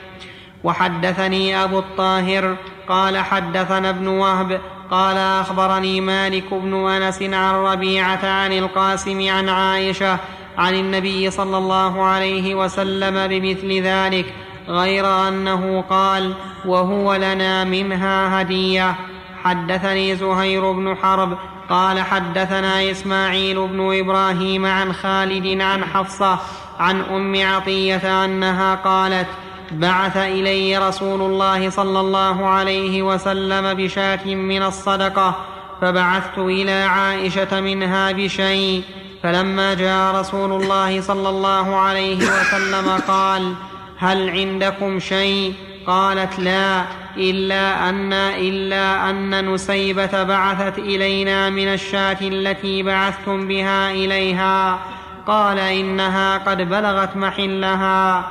وحدثني 0.63 1.63
أبو 1.63 1.79
الطاهر 1.79 2.55
قال 2.87 3.17
حدثنا 3.17 3.89
ابن 3.89 4.07
وهب 4.07 4.61
قال 4.93 5.17
أخبرني 5.17 6.01
مالك 6.01 6.53
بن 6.53 6.73
أنس 6.87 7.21
عن 7.21 7.55
ربيعة 7.55 8.25
عن 8.25 8.53
القاسم 8.53 9.29
عن 9.29 9.49
عائشة 9.49 10.17
عن 10.57 10.75
النبي 10.75 11.31
صلى 11.31 11.57
الله 11.57 12.03
عليه 12.03 12.55
وسلم 12.55 13.27
بمثل 13.27 13.81
ذلك 13.81 14.33
غير 14.67 15.27
أنه 15.27 15.83
قال 15.89 16.33
وهو 16.65 17.15
لنا 17.15 17.63
منها 17.63 18.41
هدية 18.41 18.95
حدثني 19.43 20.15
زهير 20.15 20.71
بن 20.71 20.95
حرب 20.95 21.37
قال 21.69 21.99
حدثنا 21.99 22.91
إسماعيل 22.91 23.67
بن 23.67 23.99
إبراهيم 23.99 24.65
عن 24.65 24.93
خالد 24.93 25.61
عن 25.61 25.85
حفصة 25.85 26.39
عن 26.79 27.01
أم 27.01 27.41
عطية 27.41 28.25
أنها 28.25 28.75
قالت 28.75 29.27
بعث 29.73 30.17
الي 30.17 30.77
رسول 30.77 31.21
الله 31.21 31.69
صلى 31.69 31.99
الله 31.99 32.47
عليه 32.47 33.01
وسلم 33.01 33.73
بشاة 33.73 34.25
من 34.25 34.63
الصدقة 34.63 35.35
فبعثت 35.81 36.37
إلى 36.37 36.83
عائشة 36.83 37.61
منها 37.61 38.11
بشيء. 38.11 38.83
فلما 39.23 39.73
جاء 39.73 40.15
رسول 40.15 40.61
الله 40.61 41.01
صلى 41.01 41.29
الله 41.29 41.75
عليه 41.75 42.17
وسلم 42.17 43.01
قال 43.07 43.53
هل 43.97 44.29
عندكم 44.29 44.99
شيء؟ 44.99 45.53
قالت 45.87 46.39
لا 46.39 46.83
إلا 47.17 47.89
أن 47.89 48.13
إلا 48.13 49.09
أن 49.09 49.53
نسيبة 49.53 50.23
بعثت 50.23 50.79
إلينا 50.79 51.49
من 51.49 51.67
الشاة 51.67 52.17
التي 52.21 52.83
بعثتم 52.83 53.47
بها 53.47 53.91
إليها. 53.91 54.79
قال 55.27 55.59
إنها 55.59 56.37
قد 56.37 56.57
بلغت 56.57 57.15
محلها. 57.15 58.23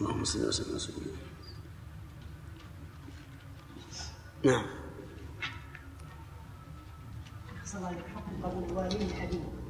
اللهم 0.00 0.24
صل 0.24 0.48
وسلم 0.48 0.66
على 0.70 1.06
نعم. 4.44 4.62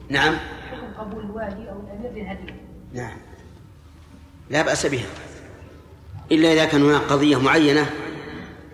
نعم. 0.08 0.36
حكم 0.70 0.94
قبول 0.98 1.24
الوالي 1.24 1.70
أو 1.70 1.80
الأمير 1.80 2.12
للهدية 2.12 2.60
نعم. 2.92 3.16
لا 4.50 4.62
بأس 4.62 4.86
بها. 4.86 5.06
إلا 6.32 6.52
إذا 6.52 6.64
كان 6.64 6.82
هناك 6.82 7.00
قضية 7.00 7.40
معينة 7.40 7.90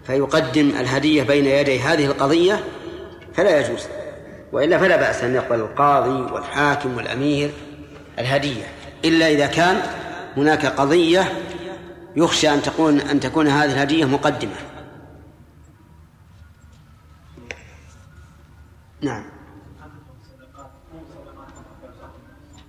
فيقدم 0.07 0.69
الهدية 0.69 1.23
بين 1.23 1.47
يدي 1.47 1.81
هذه 1.81 2.07
القضية 2.07 2.65
فلا 3.35 3.61
يجوز. 3.61 3.87
وإلا 4.53 4.79
فلا 4.79 4.97
بأس 4.97 5.25
أن 5.25 5.35
يقبل 5.35 5.61
القاضي 5.61 6.33
والحاكم 6.33 6.97
والأمير 6.97 7.51
الهدية. 8.19 8.65
إلا 9.05 9.29
إذا 9.31 9.47
كان 9.47 9.83
هناك 10.37 10.67
قضية 10.67 11.33
يخشى 12.17 12.55
أن 12.55 12.63
تكون 12.63 13.01
أن 13.01 13.21
تكون 13.21 13.47
هذه 13.47 13.73
الهدية 13.73 14.05
مقدمة. 14.05 14.57
نعم. 19.03 19.25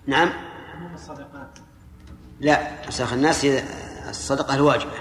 نعم. 0.08 0.30
لا 2.40 2.90
أساخ 2.90 3.14
الناس 3.14 3.46
الصدقة 4.10 4.56
الواجبة. 4.56 4.92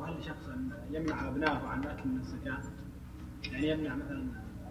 وهل 0.00 0.24
شخص 0.24 0.48
يمنع 0.90 1.28
أبنائه 1.28 1.66
عن 1.66 1.84
أكل 1.84 2.08
من 2.08 2.20
الزكاة 2.20 2.58
يعني 3.52 3.68
يمنع 3.68 3.94
مثلا 3.94 4.26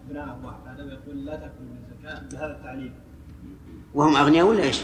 أبنائه 0.06 0.38
وأحفاده 0.44 0.84
ويقول 0.84 1.24
لا 1.24 1.36
تأكل 1.36 1.62
من 1.62 1.76
الزكاة 1.76 2.20
بهذا 2.20 2.56
التعليم 2.56 2.94
وهم 3.94 4.16
أغنياء 4.16 4.46
ولا 4.46 4.62
إيش؟ 4.62 4.82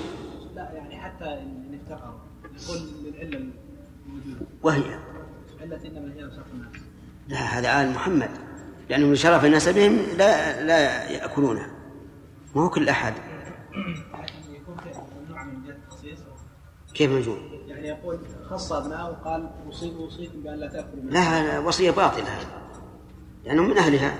لا 0.54 0.72
يعني 0.72 1.00
حتى 1.00 1.24
إن 1.24 1.80
افتقروا. 1.82 2.25
يقول 2.62 2.78
للعلة 3.04 3.50
الموجودة 4.06 4.46
وهي؟ 4.62 4.98
علة 5.60 5.80
إنما 5.86 6.14
هي 6.14 6.24
وسط 6.24 6.44
الناس. 6.54 6.82
لا 7.28 7.36
هذا 7.36 7.82
آل 7.82 7.90
محمد. 7.90 8.30
لأنه 8.90 9.06
من 9.06 9.14
شرف 9.14 9.44
الناس 9.44 9.68
بهم 9.68 9.98
لا 10.16 10.62
لا 10.62 11.10
يأكلونه. 11.10 11.70
ما 12.54 12.62
هو 12.62 12.70
كل 12.70 12.88
أحد. 12.88 13.14
التخصيص 15.68 16.18
كيف 16.94 17.10
مجنون؟ 17.10 17.38
يعني 17.66 17.88
يقول 17.88 18.18
خص 18.50 18.72
ابنائه 18.72 19.04
وقال 19.10 19.50
أوصيكم 19.66 20.42
بأن 20.42 20.54
لا 20.54 20.66
تأكلوا 20.66 21.04
لا 21.04 21.58
وصية 21.58 21.90
باطلة 21.90 22.38
لانهم 23.44 23.70
من 23.70 23.78
أهلها. 23.78 24.18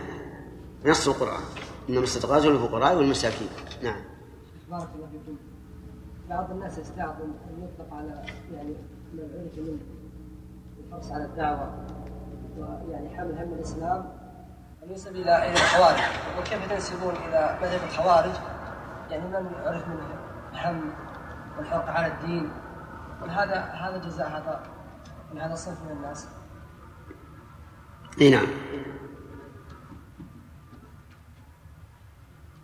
نص 0.85 1.09
القرآن. 1.09 1.43
إنما 1.89 2.03
الصدقات 2.03 2.45
للفقراء 2.45 2.97
والمساكين. 2.97 3.49
نعم. 3.83 4.01
بارك 4.71 4.89
الله 4.95 5.07
فيكم. 5.07 5.37
بعض 6.31 6.51
الناس 6.51 6.79
يستعظم 6.79 7.25
أن 7.25 7.65
يطلق 7.65 7.95
على 7.95 8.23
يعني 8.55 8.75
من 9.13 9.21
عرف 9.21 9.59
منه 9.59 9.79
الحرص 10.87 11.13
على 11.13 11.25
الدعوة 11.25 11.87
ويعني 12.59 13.17
حمل 13.17 13.39
هم 13.39 13.53
الإسلام. 13.53 14.13
ان 14.83 14.91
ينسب 14.91 15.11
إلى 15.11 15.49
إلى 15.49 15.53
الخوارج؟ 15.53 16.01
وكيف 16.39 16.73
تنسبون 16.73 17.15
إلى 17.15 17.59
مذهب 17.63 17.81
الخوارج؟ 17.89 18.35
يعني 19.11 19.29
من 19.29 19.53
عرف 19.65 19.89
منه؟ 19.89 20.07
الهم 20.53 20.91
والحرق 21.59 21.91
على 21.91 22.07
الدين. 22.07 22.51
هذا 23.29 23.61
هذا 23.61 23.99
جزاء 23.99 24.29
هذا 24.29 24.63
من 25.35 25.41
هذا 25.41 25.53
الصنف 25.53 25.83
من 25.83 25.91
الناس. 25.91 26.29
إي 28.21 28.31
نعم. 28.31 28.47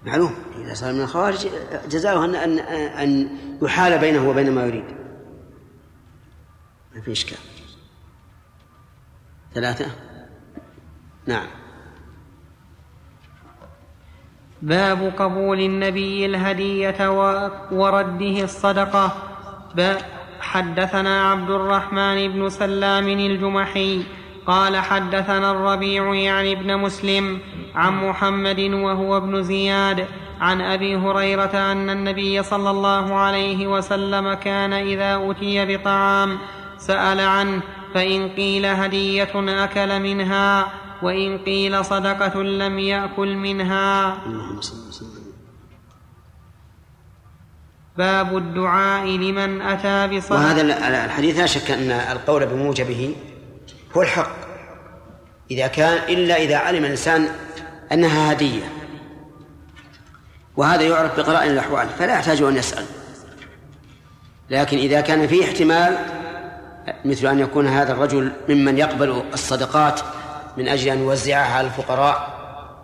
معلوم. 0.07 0.35
إذا 0.59 0.75
صار 0.75 0.93
من 0.93 1.01
الخوارج 1.01 1.47
جزاؤه 1.89 2.25
أن 2.25 2.35
أن 2.35 2.59
أن 2.59 3.29
يحال 3.63 3.99
بينه 3.99 4.29
وبين 4.29 4.53
ما 4.53 4.67
يريد. 4.67 4.85
ما 6.95 7.01
في 7.01 7.13
إشكال. 7.13 7.39
ثلاثة؟ 9.55 9.87
نعم. 11.27 11.47
باب 14.63 15.13
قبول 15.19 15.61
النبي 15.61 16.27
الهدية 16.27 17.11
ورده 17.73 18.45
الصدقة. 18.45 19.29
حدثنا 20.41 21.31
عبد 21.31 21.51
الرحمن 21.51 22.33
بن 22.33 22.49
سلام 22.49 23.09
الجمحي 23.09 24.03
قال 24.47 24.77
حدثنا 24.77 25.51
الربيع 25.51 26.15
يعني 26.15 26.53
ابن 26.53 26.77
مسلم 26.79 27.41
عن 27.75 28.09
محمد 28.09 28.61
وهو 28.61 29.17
ابن 29.17 29.43
زياد 29.43 30.07
عن 30.41 30.61
أبي 30.61 30.97
هريرة 30.97 31.73
أن 31.73 31.91
النبي 31.91 32.43
صلى 32.43 32.71
الله 32.71 33.15
عليه 33.15 33.67
وسلم 33.67 34.35
كان 34.35 34.73
إذا 34.73 35.31
اتي 35.31 35.77
بطعام 35.77 36.39
سأل 36.79 37.21
عنه 37.21 37.63
فإن 37.95 38.29
قيل 38.29 38.67
هدية 38.67 39.33
أكل 39.65 40.01
منها 40.01 40.73
وإن 41.03 41.39
قيل 41.39 41.85
صدقة 41.85 42.43
لم 42.43 42.79
يأكل 42.79 43.37
منها. 43.37 44.17
باب 47.99 48.37
الدعاء 48.37 49.07
لمن 49.07 49.63
أتى 49.63 50.17
بصدقة. 50.17 50.35
وهذا 50.35 51.05
الحديث 51.05 51.39
لا 51.39 51.47
شك 51.47 51.71
أن 51.71 51.91
القول 51.91 52.47
بموجبه 52.47 53.15
هو 53.97 54.03
الحق. 54.03 54.37
إذا 55.51 55.67
كان 55.67 55.99
إلا 56.09 56.37
إذا 56.37 56.57
علم 56.57 56.85
الإنسان 56.85 57.29
أنها 57.93 58.33
هدية. 58.33 58.65
وهذا 60.57 60.83
يعرف 60.83 61.17
بقرائن 61.17 61.51
الأحوال 61.51 61.89
فلا 61.99 62.13
يحتاج 62.13 62.43
أن 62.43 62.57
يسأل. 62.57 62.85
لكن 64.51 64.79
إذا 64.79 65.01
كان 65.01 65.27
فيه 65.27 65.45
احتمال 65.45 65.97
مثل 67.05 67.27
أن 67.27 67.39
يكون 67.39 67.67
هذا 67.67 67.93
الرجل 67.93 68.33
ممن 68.49 68.79
يقبل 68.79 69.23
الصدقات 69.33 70.01
من 70.57 70.69
أجل 70.69 70.89
أن 70.89 70.99
يوزعها 70.99 71.55
على 71.55 71.67
الفقراء 71.67 72.33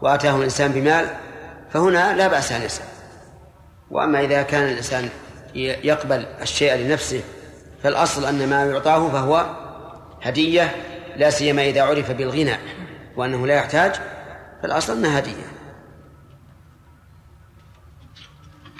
وأتاه 0.02 0.36
الإنسان 0.36 0.72
بمال 0.72 1.06
فهنا 1.72 2.16
لا 2.16 2.28
بأس 2.28 2.52
أن 2.52 2.62
يسأل. 2.62 2.86
وأما 3.90 4.20
إذا 4.20 4.42
كان 4.42 4.64
الإنسان 4.64 5.08
يقبل 5.54 6.26
الشيء 6.42 6.74
لنفسه 6.74 7.20
فالأصل 7.82 8.24
أن 8.24 8.48
ما 8.48 8.64
يعطاه 8.64 9.08
فهو 9.08 9.46
هدية 10.22 10.76
لا 11.16 11.30
سيما 11.30 11.62
إذا 11.62 11.82
عرف 11.82 12.10
بالغنى 12.10 12.56
وأنه 13.16 13.46
لا 13.46 13.54
يحتاج 13.54 13.92
فالأصل 14.62 14.92
أنها 14.92 15.18
هدية 15.18 15.58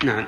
نعم. 0.05 0.27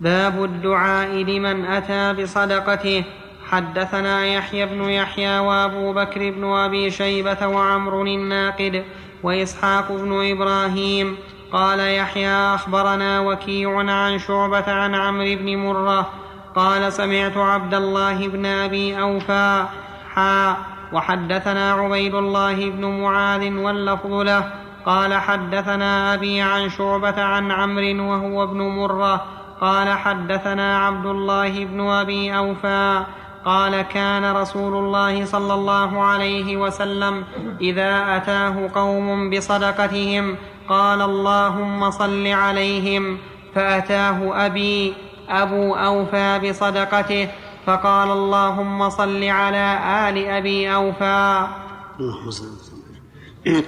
باب 0.00 0.44
الدعاء 0.44 1.08
لمن 1.08 1.64
أتى 1.64 2.22
بصدقته. 2.22 3.04
حدثنا 3.50 4.26
يحيى 4.26 4.66
بن 4.66 4.82
يحيى 4.82 5.38
وأبو 5.38 5.92
بكر 5.92 6.30
بن 6.30 6.44
أبي 6.44 6.90
شيبة 6.90 7.46
وعمر 7.46 8.02
الناقد 8.02 8.84
وإسحاق 9.22 9.92
بن 9.92 10.30
إبراهيم. 10.30 11.16
قال 11.52 11.80
يحيى 11.80 12.54
أخبرنا 12.54 13.20
وكيع 13.20 13.78
عن 13.78 14.18
شعبة 14.18 14.72
عن 14.72 14.94
عمرو 14.94 15.36
بن 15.36 15.56
مرة. 15.56 16.10
قال 16.54 16.92
سمعت 16.92 17.36
عبد 17.36 17.74
الله 17.74 18.28
بن 18.28 18.46
أبي 18.46 19.00
اوفى 19.00 19.66
حا 20.14 20.73
وحدثنا 20.94 21.72
عبيد 21.72 22.14
الله 22.14 22.70
بن 22.70 22.84
معاذ 22.84 23.52
واللفظ 23.56 24.12
له 24.12 24.44
قال 24.86 25.14
حدثنا 25.14 26.14
أبي 26.14 26.40
عن 26.40 26.70
شعبة 26.70 27.22
عن 27.22 27.50
عمرو 27.50 28.10
وهو 28.10 28.42
ابن 28.42 28.58
مرة 28.58 29.24
قال 29.60 29.88
حدثنا 29.88 30.78
عبد 30.78 31.06
الله 31.06 31.64
بن 31.64 31.80
أبي 31.80 32.36
أوفى 32.36 33.02
قال 33.44 33.82
كان 33.82 34.36
رسول 34.36 34.74
الله 34.74 35.24
صلى 35.24 35.54
الله 35.54 36.04
عليه 36.04 36.56
وسلم 36.56 37.24
إذا 37.60 38.16
أتاه 38.16 38.70
قوم 38.74 39.30
بصدقتهم 39.30 40.36
قال 40.68 41.02
اللهم 41.02 41.90
صل 41.90 42.26
عليهم 42.26 43.18
فأتاه 43.54 44.46
أبي 44.46 44.94
أبو 45.28 45.74
أوفى 45.74 46.40
بصدقته 46.44 47.28
فقال 47.66 48.10
اللهم 48.10 48.90
صل 48.90 49.24
على 49.24 49.78
آل 50.08 50.28
أبي 50.28 50.74
أوفى. 50.74 51.46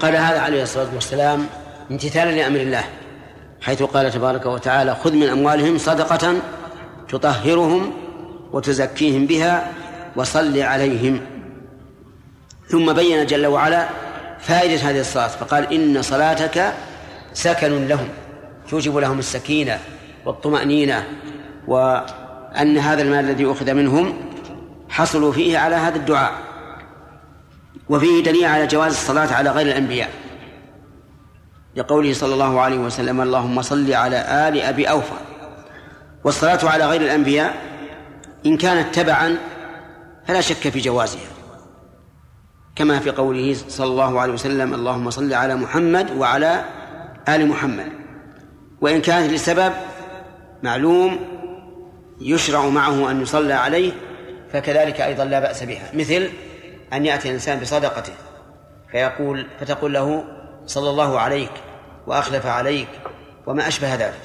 قال 0.01 0.17
هذا 0.17 0.41
عليه 0.41 0.63
الصلاة 0.63 0.95
والسلام 0.95 1.47
امتثالا 1.91 2.31
لأمر 2.31 2.61
الله 2.61 2.85
حيث 3.61 3.83
قال 3.83 4.11
تبارك 4.11 4.47
وتعالى 4.47 4.95
خذ 4.95 5.13
من 5.13 5.29
أموالهم 5.29 5.79
صدقة 5.79 6.35
تطهرهم 7.09 7.93
وتزكيهم 8.53 9.27
بها 9.27 9.73
وصل 10.17 10.59
عليهم. 10.59 11.21
ثم 12.69 12.93
بين 12.93 13.27
جل 13.27 13.47
وعلا 13.47 13.89
فائدة 14.41 14.91
هذه 14.91 15.01
الصلاة 15.01 15.29
فقال 15.29 15.73
إن 15.73 16.03
صلاتك 16.03 16.73
سكن 17.33 17.89
لهم 17.89 18.09
توجب 18.71 18.97
لهم 18.97 19.19
السكينة 19.19 19.79
والطمأنينة 20.27 21.05
وأن 22.57 22.79
هذا 22.79 23.03
المال 23.03 23.25
الذي 23.25 23.53
أخذ 23.53 23.75
منهم 23.75 24.15
حصلوا 24.89 25.33
فيه 25.33 25.59
على 25.59 25.75
هذا 25.75 25.97
الدعاء 25.97 26.33
وفيه 27.89 28.23
دليل 28.23 28.45
على 28.45 28.67
جواز 28.67 28.93
الصلاة 28.93 29.35
على 29.35 29.51
غير 29.51 29.67
الأنبياء. 29.67 30.11
لقوله 31.77 32.13
صلى 32.13 32.35
الله 32.35 32.61
عليه 32.61 32.79
وسلم 32.79 33.21
اللهم 33.21 33.63
صل 33.63 33.93
على 33.93 34.49
آل 34.49 34.61
أبي 34.61 34.91
أوفى. 34.91 35.17
والصلاة 36.25 36.59
على 36.65 36.87
غير 36.87 37.01
الأنبياء 37.01 37.55
إن 38.47 38.57
كانت 38.57 38.95
تبعا 38.95 39.37
فلا 40.27 40.41
شك 40.41 40.69
في 40.69 40.81
جوازها. 40.81 41.29
كما 42.77 42.99
في 42.99 43.11
قوله 43.11 43.57
صلى 43.69 43.87
الله 43.87 44.21
عليه 44.21 44.33
وسلم 44.33 44.75
اللهم 44.75 45.11
صل 45.11 45.33
على 45.35 45.57
محمد 45.57 46.11
وعلى 46.11 46.65
آل 47.29 47.49
محمد. 47.49 47.93
وإن 48.81 49.01
كانت 49.01 49.33
لسبب 49.33 49.73
معلوم 50.63 51.36
يشرع 52.21 52.67
معه 52.67 53.11
أن 53.11 53.23
يصلى 53.23 53.55
عليه 53.55 53.93
فكذلك 54.53 55.01
أيضا 55.01 55.25
لا 55.25 55.41
بأس 55.41 55.63
بها. 55.63 55.91
مثل 55.95 56.31
أن 56.93 57.07
يأتي 57.07 57.29
الإنسان 57.29 57.61
بصدقته 57.61 58.13
فيقول 58.91 59.47
فتقول 59.61 59.95
له 59.95 60.25
صلى 60.67 60.91
الله 60.91 61.21
عليك 61.21 61.51
وأخلف 62.07 62.47
عليك 62.47 62.89
وما 63.47 63.69
أشبه 63.69 63.95
ذلك. 63.95 64.21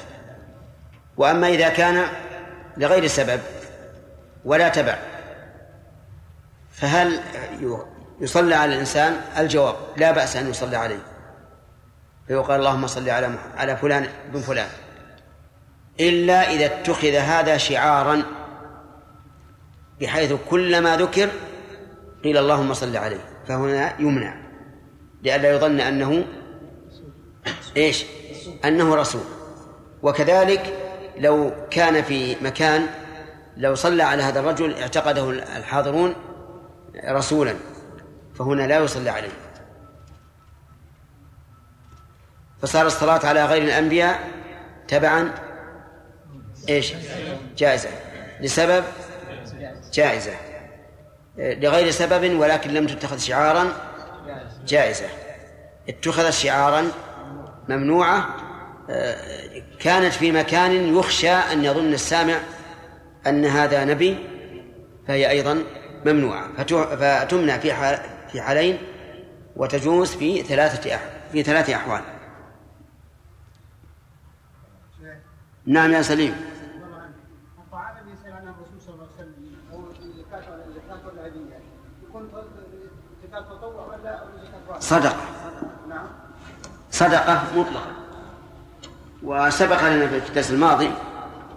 وأما 1.18 1.48
إذا 1.48 1.70
كان 1.70 2.08
لغير 2.78 3.08
سبب 3.08 3.39
ولا 4.46 4.70
تبع 4.70 4.98
فهل 6.72 7.20
يصلى 8.22 8.56
على 8.56 8.74
الإنسان؟ 8.74 9.22
الجواب 9.38 9.76
لا 9.98 10.12
بأس 10.12 10.36
أن 10.36 10.50
يصلى 10.50 10.78
عليه. 10.78 11.00
فيقال 12.28 12.60
اللهم 12.60 12.88
صل 12.88 13.10
على 13.10 13.30
على 13.58 13.78
فلان 13.78 14.08
بن 14.34 14.42
فلان. 14.42 14.68
إلا 16.00 16.52
إذا 16.52 16.66
اتخذ 16.66 17.14
هذا 17.14 17.58
شعارا 17.58 18.24
بحيث 20.02 20.34
كلما 20.50 20.98
ذكر 20.98 21.30
قيل 22.24 22.38
اللهم 22.38 22.74
صل 22.74 22.98
عليه 22.98 23.26
فهنا 23.48 23.94
يمنع 24.00 24.36
لئلا 25.24 25.52
يظن 25.52 25.80
أنه 25.80 26.26
إيش؟ 27.78 28.06
أنه 28.66 28.96
رسول 28.96 29.22
وكذلك 30.04 30.74
لو 31.18 31.52
كان 31.72 32.04
في 32.04 32.36
مكان 32.42 32.88
لو 33.58 33.76
صلى 33.76 34.04
على 34.04 34.24
هذا 34.24 34.39
الرجل 34.39 34.74
اعتقده 34.74 35.30
الحاضرون 35.30 36.16
رسولا 37.06 37.56
فهنا 38.36 38.68
لا 38.68 38.80
يصلى 38.80 39.10
عليه 39.10 39.32
فصار 42.62 42.88
الصلاة 42.88 43.26
على 43.26 43.46
غير 43.46 43.64
الأنبياء 43.64 44.30
تبعا 44.88 45.32
إيش؟ 46.70 46.93
جائزة. 47.57 47.89
لسبب؟ 48.41 48.84
جائزة. 49.93 50.34
لغير 51.38 51.91
سبب 51.91 52.39
ولكن 52.39 52.74
لم 52.74 52.88
تتخذ 52.88 53.18
شعارا؟ 53.18 53.74
جائزة. 54.68 55.07
اتخذت 55.89 56.34
شعارا 56.34 56.91
ممنوعة؟ 57.70 58.36
كانت 59.80 60.14
في 60.14 60.32
مكان 60.32 60.97
يخشى 60.97 61.32
أن 61.32 61.66
يظن 61.66 61.93
السامع 61.93 62.39
أن 63.28 63.45
هذا 63.45 63.86
نبي 63.86 64.18
فهي 65.07 65.30
أيضا 65.30 65.64
ممنوعة. 66.05 66.64
فتمنع 66.64 67.57
في 67.57 67.97
في 68.32 68.41
حالين 68.41 68.78
وتجوز 69.55 70.16
في 70.16 70.43
ثلاثة 70.43 70.99
في 71.32 71.43
ثلاث 71.43 71.70
أحوال. 71.70 72.01
نعم 75.66 75.91
يا 75.91 76.01
سليم. 76.01 76.51
صدقة. 84.82 85.16
صدقة 86.92 87.44
مطلقة. 87.56 87.92
وسبق 89.24 89.88
لنا 89.88 90.08
في 90.08 90.18
الدرس 90.18 90.52
الماضي 90.52 90.92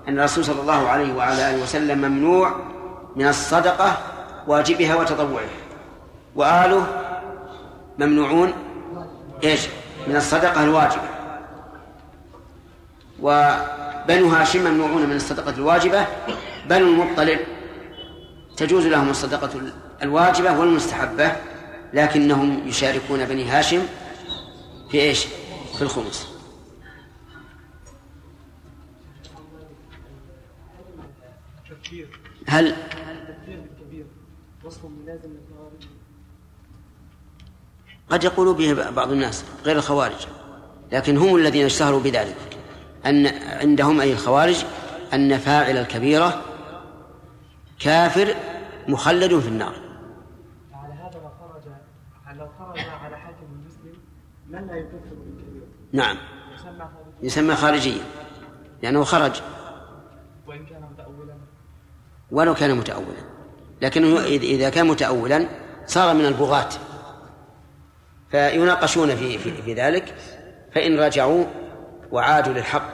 أن 0.08 0.18
الرسول 0.18 0.44
صلى 0.44 0.60
الله 0.60 0.88
عليه 0.88 1.14
وعلى 1.14 1.50
آله 1.50 1.62
وسلم 1.62 1.98
ممنوع 1.98 2.56
من 3.16 3.28
الصدقة 3.28 3.96
واجبها 4.46 4.94
وتطوعها. 4.94 5.48
وآله 6.36 6.86
ممنوعون 7.98 8.52
إيش؟ 9.44 9.68
من 10.06 10.16
الصدقة 10.16 10.64
الواجبة. 10.64 11.08
وبنو 13.20 14.28
هاشم 14.28 14.70
ممنوعون 14.70 15.06
من 15.06 15.16
الصدقة 15.16 15.50
الواجبة. 15.50 16.06
بنو 16.68 16.86
المطلب 16.86 17.38
تجوز 18.56 18.86
لهم 18.86 19.10
الصدقة 19.10 19.50
الواجبة 20.02 20.58
والمستحبة. 20.58 21.32
لكنهم 21.94 22.68
يشاركون 22.68 23.24
بني 23.24 23.44
هاشم 23.44 23.82
في 24.90 25.00
إيش؟ 25.00 25.26
في 25.74 25.82
الخمس 25.82 26.34
هل 32.46 32.76
قد 38.10 38.24
يقول 38.24 38.54
به 38.54 38.90
بعض 38.90 39.12
الناس 39.12 39.44
غير 39.64 39.76
الخوارج 39.76 40.26
لكن 40.92 41.16
هم 41.16 41.36
الذين 41.36 41.64
اشتهروا 41.64 42.00
بذلك 42.00 42.36
أن 43.06 43.26
عندهم 43.60 44.00
أي 44.00 44.12
الخوارج 44.12 44.64
أن 45.14 45.38
فاعل 45.38 45.76
الكبيرة 45.76 46.42
كافر 47.78 48.34
مخلد 48.88 49.38
في 49.38 49.48
النار 49.48 49.74
على 50.72 50.94
هذا 50.94 51.20
لو 51.22 51.30
خرج 51.40 51.62
لو 52.38 52.48
خرج 52.58 52.78
على 52.78 53.16
حاكم 53.18 53.46
المسلم 53.52 54.00
نعم. 55.92 56.16
يسمى 57.22 57.54
خارجيا 57.54 58.02
لأنه 58.82 59.04
خرج. 59.04 59.42
وإن 60.46 60.66
كان 60.66 60.82
متأولا. 60.82 61.34
ولو 62.30 62.54
كان 62.54 62.76
متأولا. 62.76 63.24
لكنه 63.82 64.20
إذا 64.24 64.70
كان 64.70 64.86
متأولا 64.86 65.48
صار 65.86 66.14
من 66.14 66.26
البغاة. 66.26 66.68
فيناقشون 68.30 69.16
في, 69.16 69.38
في, 69.38 69.62
في 69.62 69.74
ذلك. 69.74 70.14
فإن 70.74 70.98
رجعوا 70.98 71.44
وعادوا 72.12 72.52
للحق 72.52 72.90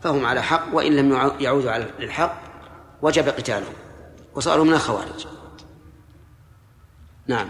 فهم 0.00 0.26
على 0.26 0.42
حق. 0.42 0.74
وإن 0.74 0.96
لم 0.96 1.32
يعودوا 1.40 1.70
على 1.70 1.86
للحق 1.98 2.42
وجب 3.02 3.28
قتالهم. 3.28 3.74
وصاروا 4.34 4.64
من 4.64 4.72
الخوارج 4.72 5.26
نعم. 7.26 7.48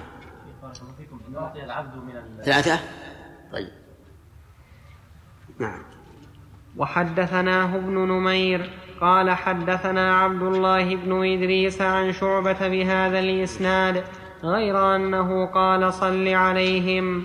ثلاثة؟ 2.44 2.78
طيب. 3.53 3.72
نعم. 5.61 5.82
وحدثناه 6.76 7.76
ابن 7.76 7.94
نمير 7.94 8.70
قال 9.01 9.30
حدثنا 9.30 10.16
عبد 10.16 10.42
الله 10.42 10.96
بن 10.96 11.24
إدريس 11.24 11.82
عن 11.82 12.12
شعبة 12.12 12.68
بهذا 12.68 13.18
الإسناد 13.18 14.05
غير 14.44 14.96
أنه 14.96 15.46
قال 15.46 15.92
صل 15.92 16.28
عليهم 16.28 17.24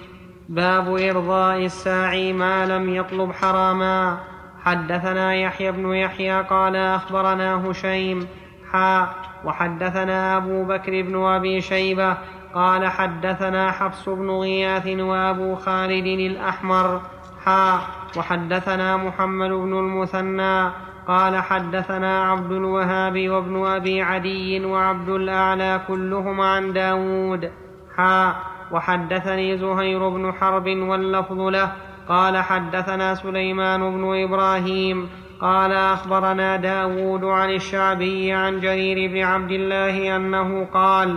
باب 0.49 0.97
إرضاء 0.97 1.65
الساعي 1.65 2.33
ما 2.33 2.65
لم 2.65 2.95
يطلب 2.95 3.31
حراما. 3.31 4.19
حدثنا 4.63 5.35
يحيى 5.35 5.71
بن 5.71 5.93
يحيى 5.93 6.41
قال 6.41 6.75
أخبرنا 6.75 7.71
هشيم 7.71 8.27
حا 8.71 9.15
وحدثنا 9.45 10.37
أبو 10.37 10.63
بكر 10.63 11.01
بن 11.01 11.25
أبي 11.25 11.61
شيبة 11.61 12.17
قال 12.55 12.87
حدثنا 12.87 13.71
حفص 13.71 14.09
بن 14.09 14.29
غياث 14.29 14.87
وأبو 14.87 15.55
خالد 15.55 16.05
الأحمر. 16.05 17.01
حا 17.45 17.79
وحدثنا 18.17 18.97
محمد 18.97 19.49
بن 19.49 19.73
المثنى. 19.73 20.69
قال 21.07 21.41
حدثنا 21.41 22.23
عبد 22.23 22.51
الوهاب 22.51 23.29
وابن 23.29 23.65
أبي 23.65 24.01
عدي 24.01 24.65
وعبد 24.65 25.09
الأعلى 25.09 25.81
كلهم 25.87 26.41
عن 26.41 26.73
داود. 26.73 27.51
حا 27.97 28.35
وحدثني 28.71 29.57
زهير 29.57 30.09
بن 30.09 30.33
حرب 30.33 30.67
واللفظ 30.67 31.39
له. 31.39 31.71
قال 32.09 32.37
حدثنا 32.37 33.15
سليمان 33.15 33.79
بن 33.79 34.23
إبراهيم. 34.23 35.09
قال 35.41 35.71
أخبرنا 35.71 36.55
داود 36.55 37.23
عن 37.23 37.49
الشعبي 37.49 38.33
عن 38.33 38.59
جرير 38.59 39.11
بن 39.11 39.23
عبد 39.23 39.51
الله 39.51 40.15
أنه 40.15 40.67
قال 40.73 41.15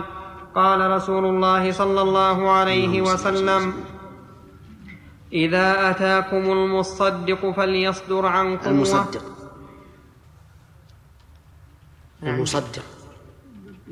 قال 0.55 0.91
رسول 0.91 1.25
الله 1.25 1.71
صلى 1.71 2.01
الله 2.01 2.49
عليه 2.51 3.01
وسلم 3.01 3.73
إذا 5.33 5.89
أتاكم 5.89 6.51
المصدق 6.51 7.51
فليصدر 7.51 8.25
عنكم 8.25 8.69
المصدق. 8.69 9.23
نعم. 12.21 12.35
المصدق. 12.35 12.83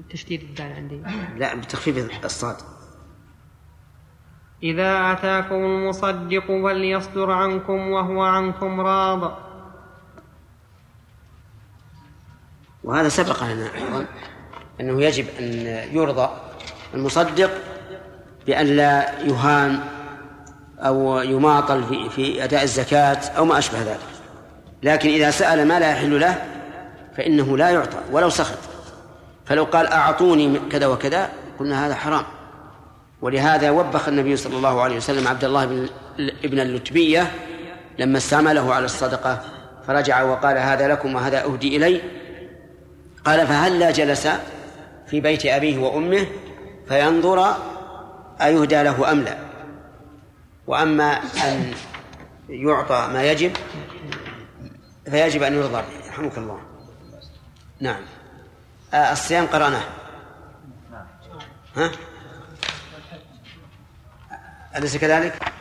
تشديد 0.09 0.41
الدال 0.41 0.73
عندي. 0.73 1.01
لا 1.37 1.55
بتخفيف 1.55 2.25
الصاد. 2.25 2.55
إذا 4.63 5.11
أتاكم 5.11 5.55
المصدق 5.55 6.45
فليصدر 6.47 7.31
عنكم 7.31 7.89
وهو 7.89 8.21
عنكم 8.21 8.81
راض. 8.81 9.37
وهذا 12.83 13.09
سبق 13.09 13.43
لنا 13.43 13.75
أيضا 13.75 14.05
أنه 14.81 15.01
يجب 15.01 15.25
أن 15.39 15.45
يرضى 15.95 16.46
المصدق 16.93 17.51
بأن 18.47 18.65
لا 18.65 19.21
يهان 19.21 19.79
أو 20.79 21.19
يماطل 21.19 21.83
في, 21.83 22.09
في 22.09 22.43
أداء 22.43 22.63
الزكاة 22.63 23.17
أو 23.37 23.45
ما 23.45 23.57
أشبه 23.57 23.79
ذلك. 23.79 23.99
لكن 24.83 25.09
إذا 25.09 25.31
سأل 25.31 25.67
ما 25.67 25.79
لا 25.79 25.91
يحل 25.91 26.19
له 26.19 26.45
فإنه 27.17 27.57
لا 27.57 27.69
يعطى 27.69 27.97
ولو 28.11 28.29
سخط. 28.29 28.57
فلو 29.45 29.63
قال 29.63 29.87
أعطوني 29.87 30.59
كذا 30.71 30.87
وكذا 30.87 31.29
قلنا 31.59 31.87
هذا 31.87 31.95
حرام. 31.95 32.23
ولهذا 33.21 33.69
وبخ 33.69 34.07
النبي 34.07 34.37
صلى 34.37 34.57
الله 34.57 34.81
عليه 34.81 34.97
وسلم 34.97 35.27
عبد 35.27 35.43
الله 35.43 35.65
بن 35.65 35.87
ابن 36.19 36.59
اللتبية 36.59 37.31
لما 37.99 38.17
استعمله 38.17 38.73
على 38.73 38.85
الصدقة 38.85 39.41
فرجع 39.87 40.23
وقال 40.23 40.57
هذا 40.57 40.87
لكم 40.87 41.15
وهذا 41.15 41.43
أهدي 41.43 41.77
إلي. 41.77 42.01
قال 43.25 43.47
فهلا 43.47 43.91
جلس 43.91 44.27
في 45.07 45.21
بيت 45.21 45.45
أبيه 45.45 45.77
وأمه 45.77 46.27
فينظر 46.87 47.55
أيهدى 48.41 48.83
له 48.83 49.11
أم 49.11 49.21
لا. 49.21 49.37
وأما 50.67 51.11
أن 51.43 51.73
يعطى 52.49 53.09
ما 53.13 53.23
يجب 53.23 53.57
فيجب 55.05 55.43
أن 55.43 55.61
به 55.61 56.09
رحمك 56.09 56.37
الله. 56.37 56.59
نعم. 57.79 58.01
آه 58.93 59.11
الصيام 59.11 59.45
قرأناه. 59.45 59.83
ها؟ 61.75 61.91
أليس 64.75 64.97
كذلك؟ 64.97 65.56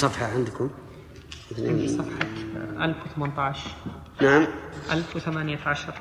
صفحة 0.00 0.26
عندكم؟ 0.26 0.70
عندي 1.58 1.88
صفحة. 1.88 2.18
1018 2.84 3.70
نعم. 4.22 4.46
1018 4.92 5.94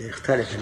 يختلف 0.00 0.56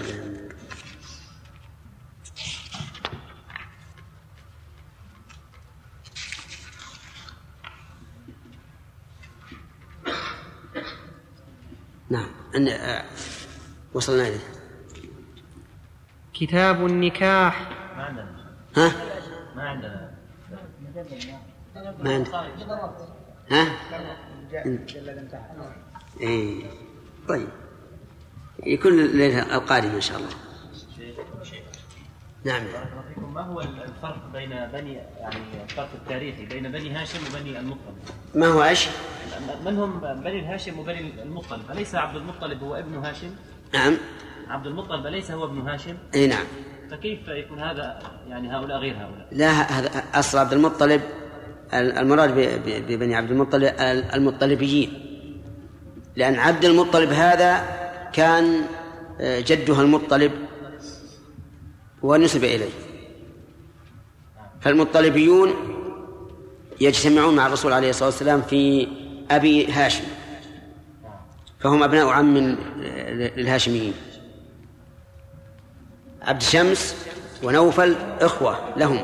نعم. 12.09 12.29
وصلنا 13.93 14.27
إليه 14.27 14.39
كتاب 16.33 16.85
النكاح 16.85 17.69
ما 17.97 18.03
عندنا 18.03 18.35
ها؟ 18.75 18.91
ما 19.55 19.69
عندنا 19.69 20.11
ما 21.99 22.13
عندك 22.13 22.33
ها؟ 23.51 23.67
إيه 26.21 26.63
طيب 27.29 27.47
يكون 28.65 28.91
الليلة 28.91 29.55
القادمة 29.55 29.95
إن 29.95 30.01
شاء 30.01 30.17
الله 30.17 30.29
نعم 32.45 32.63
بارك 32.63 32.91
الله 32.91 33.03
فيكم 33.07 33.33
ما 33.33 33.41
هو 33.41 33.61
الفرق 33.61 34.31
بين 34.33 34.49
بني 34.49 34.93
يعني 34.93 35.63
الفرق 35.63 35.89
التاريخي 35.93 36.45
بين 36.45 36.71
بني 36.71 36.91
هاشم 36.91 37.19
وبني 37.29 37.59
المطلب؟ 37.59 37.95
ما 38.35 38.47
هو 38.47 38.63
إيش؟ 38.63 38.87
من 39.65 39.77
هم 39.77 39.99
بني 39.99 40.39
الهاشم 40.39 40.79
وبني 40.79 41.23
المطلب؟ 41.23 41.71
أليس 41.71 41.95
عبد 41.95 42.15
المطلب 42.15 42.63
هو 42.63 42.75
ابن 42.75 42.95
هاشم؟ 42.95 43.35
نعم. 43.73 43.97
عبد 44.49 44.67
المطلب 44.67 45.05
أليس 45.05 45.31
هو 45.31 45.45
ابن 45.45 45.61
هاشم؟ 45.61 45.97
إي 46.15 46.27
نعم. 46.27 46.45
فكيف 46.91 47.27
يكون 47.27 47.59
هذا 47.59 47.99
يعني 48.27 48.55
هؤلاء 48.55 48.77
غير 48.77 48.93
هؤلاء؟ 48.93 49.27
لا 49.31 49.51
هذا 49.51 50.03
أصل 50.13 50.37
عبد 50.37 50.53
المطلب 50.53 51.01
المراد 51.73 52.33
ببني 52.65 53.15
عبد 53.15 53.31
المطلب 53.31 53.73
المطلبيين. 54.13 54.93
لأن 56.15 56.35
عبد 56.35 56.65
المطلب 56.65 57.09
هذا 57.09 57.63
كان 58.13 58.61
آه، 59.21 59.39
جدها 59.39 59.81
المطلب 59.81 60.31
ونسب 62.01 62.43
إليه. 62.43 62.69
فالمطلبيون 64.61 65.53
يجتمعون 66.81 67.35
مع 67.35 67.47
الرسول 67.47 67.73
عليه 67.73 67.89
الصلاة 67.89 68.09
والسلام 68.09 68.41
في 68.41 68.87
أبي 69.31 69.71
هاشم. 69.71 70.03
فهم 71.63 71.83
أبناء 71.83 72.07
عم 72.07 72.37
للهاشميين. 73.37 73.93
عبد 76.21 76.41
شمس 76.41 76.95
ونوفل 77.43 77.95
إخوة 78.21 78.57
لهم 78.77 78.99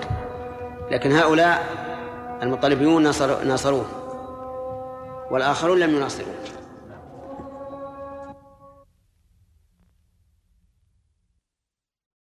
لكن 0.91 1.11
هؤلاء 1.11 1.63
المطلبيون 2.41 3.03
ناصر 3.03 3.43
ناصروه 3.43 3.85
والآخرون 5.31 5.79
لم 5.79 5.95
يناصروه. 5.95 6.35